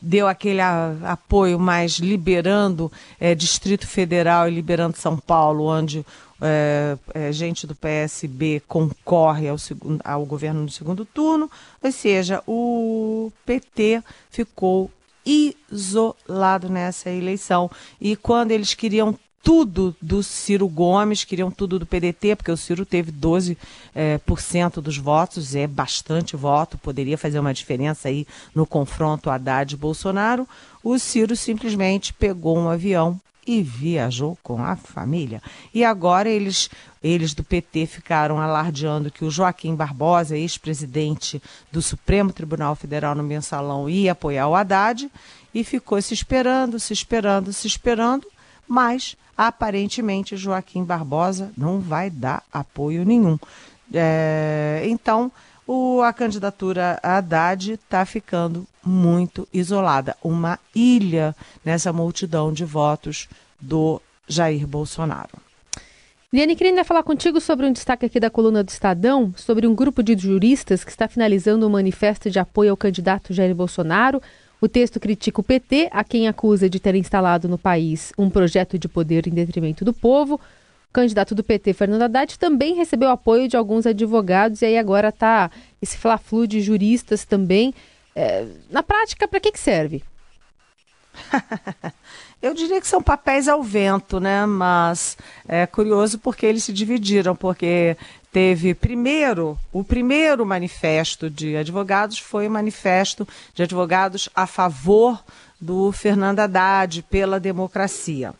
deu 0.00 0.26
aquele 0.26 0.60
a, 0.60 0.96
apoio 1.04 1.58
mais 1.58 1.92
liberando 1.98 2.90
é, 3.20 3.34
Distrito 3.34 3.86
Federal 3.86 4.48
e 4.48 4.54
liberando 4.54 4.96
São 4.96 5.16
Paulo, 5.16 5.66
onde 5.66 6.04
é, 6.40 6.96
é, 7.14 7.32
gente 7.32 7.66
do 7.66 7.74
PSB 7.74 8.62
concorre 8.66 9.48
ao, 9.48 9.58
segundo, 9.58 10.00
ao 10.04 10.24
governo 10.24 10.62
no 10.62 10.70
segundo 10.70 11.04
turno, 11.04 11.50
ou 11.82 11.92
seja, 11.92 12.42
o 12.46 13.32
PT 13.44 14.02
ficou 14.30 14.90
isolado 15.24 16.68
nessa 16.68 17.10
eleição. 17.10 17.70
E 18.00 18.16
quando 18.16 18.52
eles 18.52 18.74
queriam 18.74 19.18
tudo 19.42 19.94
do 20.00 20.22
Ciro 20.22 20.68
Gomes, 20.68 21.24
queriam 21.24 21.50
tudo 21.50 21.78
do 21.78 21.86
PDT, 21.86 22.36
porque 22.36 22.50
o 22.50 22.56
Ciro 22.56 22.84
teve 22.84 23.12
12% 23.12 23.56
é, 23.94 24.18
por 24.18 24.40
cento 24.40 24.80
dos 24.80 24.98
votos, 24.98 25.54
é 25.54 25.66
bastante 25.66 26.36
voto, 26.36 26.78
poderia 26.78 27.16
fazer 27.16 27.38
uma 27.38 27.54
diferença 27.54 28.08
aí 28.08 28.26
no 28.54 28.66
confronto 28.66 29.30
Haddad-Bolsonaro. 29.30 30.46
O 30.82 30.98
Ciro 30.98 31.36
simplesmente 31.36 32.12
pegou 32.12 32.58
um 32.58 32.68
avião 32.68 33.20
e 33.48 33.62
viajou 33.62 34.36
com 34.42 34.62
a 34.62 34.76
família. 34.76 35.42
E 35.72 35.82
agora 35.82 36.28
eles, 36.28 36.68
eles 37.02 37.32
do 37.32 37.42
PT 37.42 37.86
ficaram 37.86 38.38
alardeando 38.38 39.10
que 39.10 39.24
o 39.24 39.30
Joaquim 39.30 39.74
Barbosa, 39.74 40.36
ex-presidente 40.36 41.42
do 41.72 41.80
Supremo 41.80 42.30
Tribunal 42.30 42.76
Federal 42.76 43.14
no 43.14 43.22
mensalão, 43.22 43.88
ia 43.88 44.12
apoiar 44.12 44.48
o 44.48 44.54
Haddad 44.54 45.10
e 45.54 45.64
ficou 45.64 46.00
se 46.02 46.12
esperando, 46.12 46.78
se 46.78 46.92
esperando, 46.92 47.50
se 47.50 47.66
esperando, 47.66 48.26
mas 48.68 49.16
aparentemente 49.36 50.36
Joaquim 50.36 50.84
Barbosa 50.84 51.50
não 51.56 51.80
vai 51.80 52.10
dar 52.10 52.42
apoio 52.52 53.04
nenhum. 53.04 53.38
É, 53.92 54.82
então, 54.84 55.32
o, 55.66 56.02
a 56.02 56.12
candidatura 56.12 56.98
Haddad 57.02 57.72
está 57.72 58.04
ficando 58.04 58.66
muito 58.84 59.48
isolada 59.52 60.16
uma 60.22 60.58
ilha 60.74 61.34
nessa 61.64 61.92
multidão 61.92 62.52
de 62.52 62.64
votos 62.64 63.28
do 63.60 64.00
Jair 64.26 64.66
Bolsonaro. 64.66 65.38
Liane, 66.30 66.56
queria 66.56 66.84
falar 66.84 67.02
contigo 67.02 67.40
sobre 67.40 67.64
um 67.64 67.72
destaque 67.72 68.04
aqui 68.04 68.20
da 68.20 68.28
coluna 68.28 68.62
do 68.62 68.68
Estadão, 68.68 69.32
sobre 69.34 69.66
um 69.66 69.74
grupo 69.74 70.02
de 70.02 70.14
juristas 70.16 70.84
que 70.84 70.90
está 70.90 71.08
finalizando 71.08 71.66
um 71.66 71.70
manifesto 71.70 72.30
de 72.30 72.38
apoio 72.38 72.70
ao 72.70 72.76
candidato 72.76 73.32
Jair 73.32 73.54
Bolsonaro. 73.54 74.20
O 74.60 74.68
texto 74.68 74.98
critica 74.98 75.40
o 75.40 75.44
PT, 75.44 75.88
a 75.92 76.02
quem 76.02 76.26
acusa 76.26 76.68
de 76.68 76.80
ter 76.80 76.94
instalado 76.94 77.48
no 77.48 77.56
país 77.56 78.12
um 78.18 78.28
projeto 78.28 78.78
de 78.78 78.88
poder 78.88 79.26
em 79.28 79.30
detrimento 79.30 79.84
do 79.84 79.92
povo. 79.92 80.34
O 80.34 80.92
candidato 80.92 81.34
do 81.34 81.44
PT, 81.44 81.74
Fernando 81.74 82.02
Haddad, 82.02 82.38
também 82.38 82.74
recebeu 82.74 83.10
apoio 83.10 83.46
de 83.46 83.56
alguns 83.56 83.86
advogados 83.86 84.62
e 84.62 84.66
aí 84.66 84.78
agora 84.78 85.10
está 85.10 85.50
esse 85.80 85.96
fla-flu 85.96 86.46
de 86.46 86.60
juristas 86.60 87.24
também. 87.24 87.72
É, 88.16 88.46
na 88.70 88.82
prática, 88.82 89.28
para 89.28 89.38
que, 89.38 89.52
que 89.52 89.60
serve? 89.60 90.02
Eu 92.40 92.54
diria 92.54 92.80
que 92.80 92.86
são 92.86 93.02
papéis 93.02 93.48
ao 93.48 93.62
vento, 93.62 94.18
né? 94.20 94.46
Mas 94.46 95.16
é 95.46 95.66
curioso 95.66 96.18
porque 96.18 96.46
eles 96.46 96.64
se 96.64 96.72
dividiram, 96.72 97.34
porque 97.34 97.96
teve 98.32 98.74
primeiro, 98.74 99.58
o 99.72 99.82
primeiro 99.82 100.44
manifesto 100.44 101.30
de 101.30 101.56
advogados 101.56 102.18
foi 102.18 102.46
o 102.46 102.50
manifesto 102.50 103.26
de 103.54 103.62
advogados 103.62 104.28
a 104.34 104.46
favor 104.46 105.22
do 105.60 105.90
Fernando 105.92 106.40
Haddad 106.40 107.02
pela 107.10 107.40
democracia. 107.40 108.34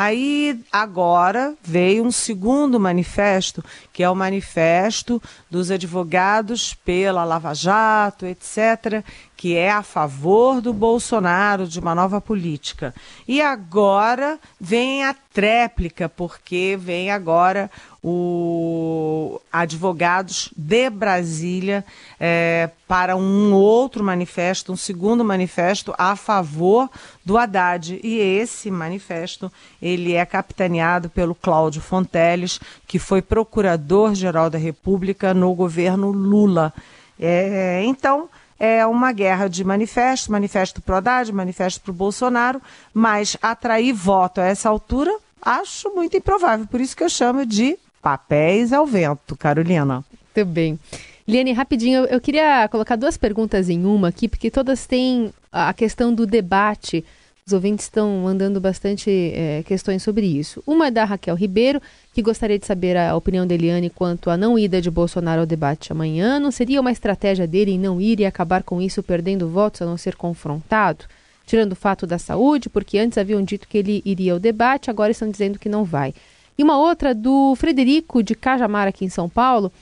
Aí 0.00 0.60
agora 0.70 1.54
veio 1.60 2.04
um 2.04 2.12
segundo 2.12 2.78
manifesto, 2.78 3.64
que 3.92 4.04
é 4.04 4.08
o 4.08 4.14
manifesto 4.14 5.20
dos 5.50 5.72
advogados 5.72 6.72
pela 6.72 7.24
Lava 7.24 7.52
Jato, 7.52 8.24
etc., 8.24 9.02
que 9.38 9.56
é 9.56 9.70
a 9.70 9.84
favor 9.84 10.60
do 10.60 10.72
Bolsonaro, 10.72 11.68
de 11.68 11.78
uma 11.78 11.94
nova 11.94 12.20
política. 12.20 12.92
E 13.26 13.40
agora 13.40 14.36
vem 14.60 15.04
a 15.04 15.14
tréplica, 15.14 16.08
porque 16.08 16.76
vem 16.76 17.12
agora 17.12 17.70
o 18.02 19.40
advogados 19.52 20.52
de 20.56 20.90
Brasília 20.90 21.84
é, 22.18 22.68
para 22.88 23.14
um 23.14 23.54
outro 23.54 24.02
manifesto, 24.02 24.72
um 24.72 24.76
segundo 24.76 25.24
manifesto 25.24 25.94
a 25.96 26.16
favor 26.16 26.90
do 27.24 27.38
Haddad. 27.38 28.00
E 28.02 28.18
esse 28.18 28.72
manifesto 28.72 29.52
ele 29.80 30.14
é 30.14 30.26
capitaneado 30.26 31.08
pelo 31.08 31.36
Cláudio 31.36 31.80
Fonteles, 31.80 32.58
que 32.88 32.98
foi 32.98 33.22
procurador-geral 33.22 34.50
da 34.50 34.58
República 34.58 35.32
no 35.32 35.54
governo 35.54 36.10
Lula. 36.10 36.74
É, 37.20 37.84
então, 37.84 38.28
é 38.58 38.84
uma 38.86 39.12
guerra 39.12 39.48
de 39.48 39.62
manifesto, 39.64 40.32
manifesto 40.32 40.82
pro 40.82 40.96
Haddad, 40.96 41.32
manifesto 41.32 41.80
pro 41.80 41.92
Bolsonaro, 41.92 42.60
mas 42.92 43.36
atrair 43.40 43.92
voto 43.92 44.40
a 44.40 44.44
essa 44.44 44.68
altura, 44.68 45.14
acho 45.40 45.94
muito 45.94 46.16
improvável. 46.16 46.66
Por 46.66 46.80
isso 46.80 46.96
que 46.96 47.04
eu 47.04 47.08
chamo 47.08 47.46
de 47.46 47.78
papéis 48.02 48.72
ao 48.72 48.86
vento, 48.86 49.36
Carolina. 49.36 50.04
Muito 50.34 50.50
bem. 50.50 50.78
Liane, 51.26 51.52
rapidinho, 51.52 52.04
eu 52.06 52.20
queria 52.20 52.66
colocar 52.68 52.96
duas 52.96 53.18
perguntas 53.18 53.68
em 53.68 53.84
uma 53.84 54.08
aqui, 54.08 54.26
porque 54.26 54.50
todas 54.50 54.86
têm 54.86 55.32
a 55.52 55.74
questão 55.74 56.12
do 56.12 56.26
debate 56.26 57.04
os 57.48 57.52
ouvintes 57.52 57.86
estão 57.86 58.18
mandando 58.18 58.60
bastante 58.60 59.10
é, 59.10 59.62
questões 59.64 60.02
sobre 60.02 60.26
isso. 60.26 60.62
Uma 60.66 60.88
é 60.88 60.90
da 60.90 61.04
Raquel 61.04 61.34
Ribeiro, 61.34 61.80
que 62.12 62.20
gostaria 62.20 62.58
de 62.58 62.66
saber 62.66 62.96
a 62.96 63.16
opinião 63.16 63.46
da 63.46 63.54
Eliane 63.54 63.88
quanto 63.88 64.28
à 64.28 64.36
não 64.36 64.58
ida 64.58 64.82
de 64.82 64.90
Bolsonaro 64.90 65.40
ao 65.40 65.46
debate 65.46 65.90
amanhã. 65.90 66.38
Não 66.38 66.50
seria 66.50 66.80
uma 66.80 66.92
estratégia 66.92 67.46
dele 67.46 67.72
em 67.72 67.78
não 67.78 68.00
ir 68.00 68.20
e 68.20 68.26
acabar 68.26 68.62
com 68.62 68.82
isso 68.82 69.02
perdendo 69.02 69.48
votos 69.48 69.80
a 69.80 69.86
não 69.86 69.96
ser 69.96 70.14
confrontado? 70.14 71.06
Tirando 71.46 71.72
o 71.72 71.76
fato 71.76 72.06
da 72.06 72.18
saúde, 72.18 72.68
porque 72.68 72.98
antes 72.98 73.16
haviam 73.16 73.42
dito 73.42 73.66
que 73.66 73.78
ele 73.78 74.02
iria 74.04 74.34
ao 74.34 74.38
debate, 74.38 74.90
agora 74.90 75.10
estão 75.10 75.30
dizendo 75.30 75.58
que 75.58 75.70
não 75.70 75.84
vai. 75.84 76.12
E 76.58 76.62
uma 76.62 76.76
outra 76.76 77.14
do 77.14 77.54
Frederico 77.56 78.22
de 78.22 78.34
Cajamar, 78.34 78.86
aqui 78.86 79.06
em 79.06 79.08
São 79.08 79.26
Paulo, 79.26 79.72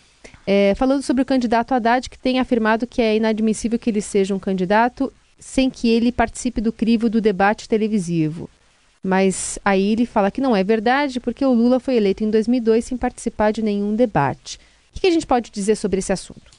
é, 0.47 0.73
falando 0.77 1.03
sobre 1.03 1.23
o 1.23 1.27
candidato 1.27 1.75
Haddad, 1.75 2.09
que 2.09 2.19
tem 2.19 2.39
afirmado 2.39 2.87
que 2.87 3.03
é 3.03 3.17
inadmissível 3.17 3.77
que 3.77 3.91
ele 3.91 4.01
seja 4.01 4.33
um 4.35 4.39
candidato 4.39 5.13
sem 5.39 5.71
que 5.71 5.89
ele 5.89 6.13
participe 6.13 6.61
do 6.61 6.73
crivo 6.73 7.09
do 7.09 7.21
debate 7.21 7.69
televisivo. 7.69 8.49
Mas 9.03 9.59
aí 9.65 9.93
ele 9.93 10.07
fala 10.07 10.31
que 10.31 10.41
não 10.41 10.57
é 10.57 10.65
verdade, 10.65 11.21
porque 11.21 11.45
o 11.45 11.53
Lula 11.53 11.79
foi 11.79 11.97
eleito 11.97 12.25
em 12.25 12.31
2002 12.31 12.85
sem 12.85 12.97
participar 12.97 13.53
de 13.53 13.63
nenhum 13.63 13.95
debate. 13.95 14.59
O 14.95 15.01
que 15.01 15.07
a 15.07 15.11
gente 15.11 15.27
pode 15.27 15.51
dizer 15.51 15.77
sobre 15.77 15.99
esse 15.99 16.13
assunto? 16.13 16.57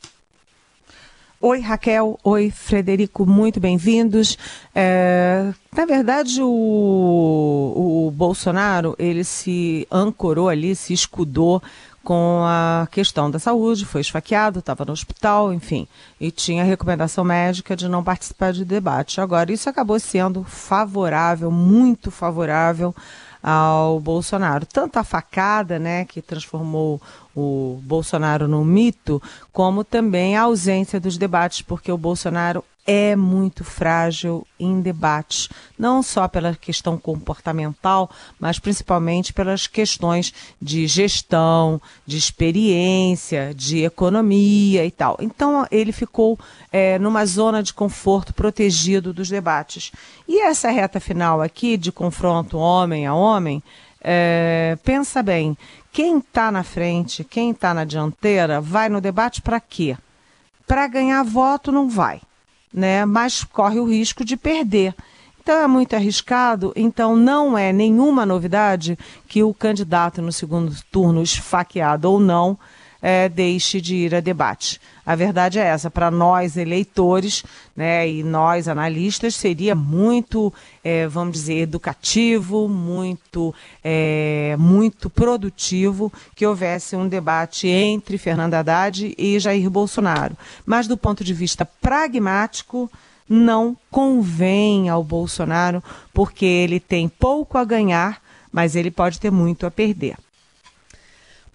Oi, 1.40 1.60
Raquel. 1.60 2.20
Oi, 2.24 2.50
Frederico. 2.50 3.24
Muito 3.24 3.60
bem-vindos. 3.60 4.38
É, 4.74 5.54
na 5.76 5.86
verdade, 5.86 6.42
o, 6.42 8.08
o 8.08 8.12
Bolsonaro, 8.12 8.96
ele 8.98 9.24
se 9.24 9.88
ancorou 9.92 10.50
ali, 10.50 10.76
se 10.76 10.94
escudou 10.94 11.62
com 12.08 12.42
a 12.46 12.88
questão 12.90 13.30
da 13.30 13.38
saúde, 13.38 13.86
foi 13.86 14.00
esfaqueado, 14.00 14.60
estava 14.60 14.86
no 14.86 14.94
hospital, 14.94 15.54
enfim, 15.54 15.86
e 16.22 16.32
tinha 16.32 16.64
recomendação 16.64 17.22
médica 17.22 17.76
de 17.76 17.90
não 17.90 18.02
participar 18.02 18.54
de 18.54 18.64
debate. 18.64 19.20
Agora, 19.20 19.52
isso 19.52 19.70
acabou 19.70 20.00
sendo 20.00 20.42
favorável, 20.46 21.52
muito 21.52 22.10
favorável 22.10 22.96
ao 23.44 24.00
Bolsonaro. 24.00 24.66
Tanto 24.66 24.98
a 24.98 25.04
facada, 25.04 25.78
né, 25.78 26.06
que 26.06 26.22
transformou 26.22 27.02
o 27.36 27.82
Bolsonaro 27.84 28.48
num 28.48 28.64
mito, 28.64 29.22
como 29.52 29.84
também 29.84 30.38
a 30.38 30.44
ausência 30.44 31.02
dos 31.02 31.18
debates, 31.18 31.62
porque 31.62 31.92
o 31.92 31.98
Bolsonaro 31.98 32.64
é 32.88 33.18
muito 33.18 33.66
frágil 33.66 34.48
em 34.58 34.80
debates, 34.80 35.50
não 35.78 36.02
só 36.02 36.26
pela 36.26 36.56
questão 36.56 36.98
comportamental, 36.98 38.10
mas 38.40 38.60
principalmente 38.60 39.34
pelas 39.34 39.68
questões 39.68 40.34
de 40.62 40.88
gestão, 40.88 41.82
de 42.06 42.16
experiência, 42.18 43.54
de 43.54 43.84
economia 43.84 44.86
e 44.86 44.92
tal. 44.92 45.18
Então 45.20 45.68
ele 45.70 45.92
ficou 45.92 46.40
é, 46.72 46.98
numa 46.98 47.26
zona 47.26 47.62
de 47.62 47.74
conforto 47.74 48.34
protegido 48.34 49.12
dos 49.12 49.28
debates. 49.28 49.92
E 50.26 50.42
essa 50.42 50.70
reta 50.72 51.02
final 51.02 51.42
aqui 51.42 51.76
de 51.76 51.92
confronto 51.92 52.58
homem 52.58 53.06
a 53.06 53.14
homem, 53.14 53.62
é, 54.00 54.78
pensa 54.82 55.22
bem, 55.22 55.58
quem 55.92 56.20
está 56.20 56.50
na 56.54 56.64
frente, 56.64 57.26
quem 57.26 57.52
está 57.52 57.74
na 57.74 57.84
dianteira, 57.84 58.62
vai 58.62 58.88
no 58.88 59.02
debate 59.02 59.42
para 59.42 59.60
quê? 59.60 59.98
Para 60.66 60.88
ganhar 60.88 61.24
voto 61.24 61.70
não 61.70 61.90
vai 61.90 62.22
né? 62.74 63.06
Mas 63.06 63.44
corre 63.44 63.80
o 63.80 63.86
risco 63.90 64.24
de 64.24 64.38
perder. 64.38 64.94
Então 65.42 65.62
é 65.62 65.68
muito 65.68 65.96
arriscado, 65.96 66.74
então 66.76 67.16
não 67.16 67.58
é 67.58 67.72
nenhuma 67.72 68.26
novidade 68.26 69.00
que 69.30 69.42
o 69.42 69.54
candidato 69.54 70.22
no 70.22 70.32
segundo 70.32 70.76
turno, 70.92 71.22
esfaqueado 71.22 72.12
ou 72.12 72.20
não, 72.20 72.60
é, 73.02 73.30
deixe 73.30 73.80
de 73.80 73.96
ir 73.96 74.16
a 74.16 74.20
debate. 74.20 74.80
A 75.06 75.16
verdade 75.16 75.58
é 75.58 75.64
essa, 75.64 75.90
para 75.90 76.12
nós 76.12 76.58
eleitores 76.58 77.44
né, 77.76 78.10
e 78.10 78.24
nós 78.24 78.68
analistas, 78.68 79.36
seria 79.36 79.74
muito, 79.74 80.54
é, 80.84 81.08
vamos 81.08 81.34
dizer, 81.34 81.60
educativo, 81.60 82.68
muito, 82.68 83.54
é, 83.84 84.56
muito 84.60 85.10
produtivo 85.10 86.12
que 86.36 86.46
houvesse 86.46 86.96
um 86.96 87.08
debate 87.08 87.68
entre 87.68 88.18
Fernando 88.18 88.56
Haddad 88.56 89.16
e 89.18 89.40
Jair 89.40 89.70
Bolsonaro. 89.70 90.36
Mas 90.66 90.88
do 90.88 90.98
ponto 90.98 91.24
de 91.24 91.34
vista 91.34 91.66
pragmático, 91.66 92.92
não 93.30 93.78
convém 93.92 94.90
ao 94.90 95.04
Bolsonaro, 95.04 95.84
porque 96.14 96.46
ele 96.46 96.80
tem 96.80 97.08
pouco 97.08 97.58
a 97.58 97.64
ganhar, 97.64 98.22
mas 98.52 98.76
ele 98.76 98.90
pode 98.90 99.20
ter 99.20 99.32
muito 99.32 99.66
a 99.66 99.72
perder. 99.72 100.18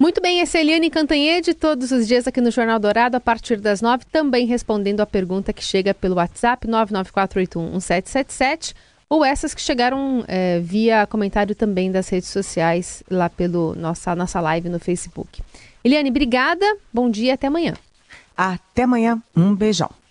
Muito 0.03 0.21
bem, 0.21 0.41
essa 0.41 0.59
é 0.59 0.63
Eliane 0.63 0.91
Cantanhede, 0.91 1.55
todos 1.55 1.93
os 1.93 2.09
dias 2.09 2.27
aqui 2.27 2.41
no 2.41 2.51
Jornal 2.51 2.81
Dourado, 2.81 3.17
a 3.17 3.21
partir 3.21 3.61
das 3.61 3.81
nove, 3.81 4.05
também 4.11 4.47
respondendo 4.47 5.01
a 5.01 5.07
pergunta 5.07 5.53
que 5.53 5.63
chega 5.63 5.95
pelo 5.95 6.17
WhatsApp 6.17 6.67
994811777 6.67 8.75
ou 9.09 9.25
essas 9.25 9.55
que 9.55 9.61
chegaram 9.61 10.25
é, 10.27 10.59
via 10.59 11.07
comentário 11.07 11.55
também 11.55 11.93
das 11.93 12.09
redes 12.09 12.31
sociais, 12.31 13.05
lá 13.09 13.31
pelo 13.31 13.77
nossa, 13.77 14.17
nossa 14.17 14.41
live 14.41 14.69
no 14.69 14.81
Facebook. 14.81 15.41
Eliane, 15.85 16.11
obrigada, 16.11 16.67
bom 16.93 17.09
dia, 17.09 17.35
até 17.35 17.47
amanhã. 17.47 17.75
Até 18.37 18.83
amanhã, 18.83 19.23
um 19.37 19.55
beijão. 19.55 20.02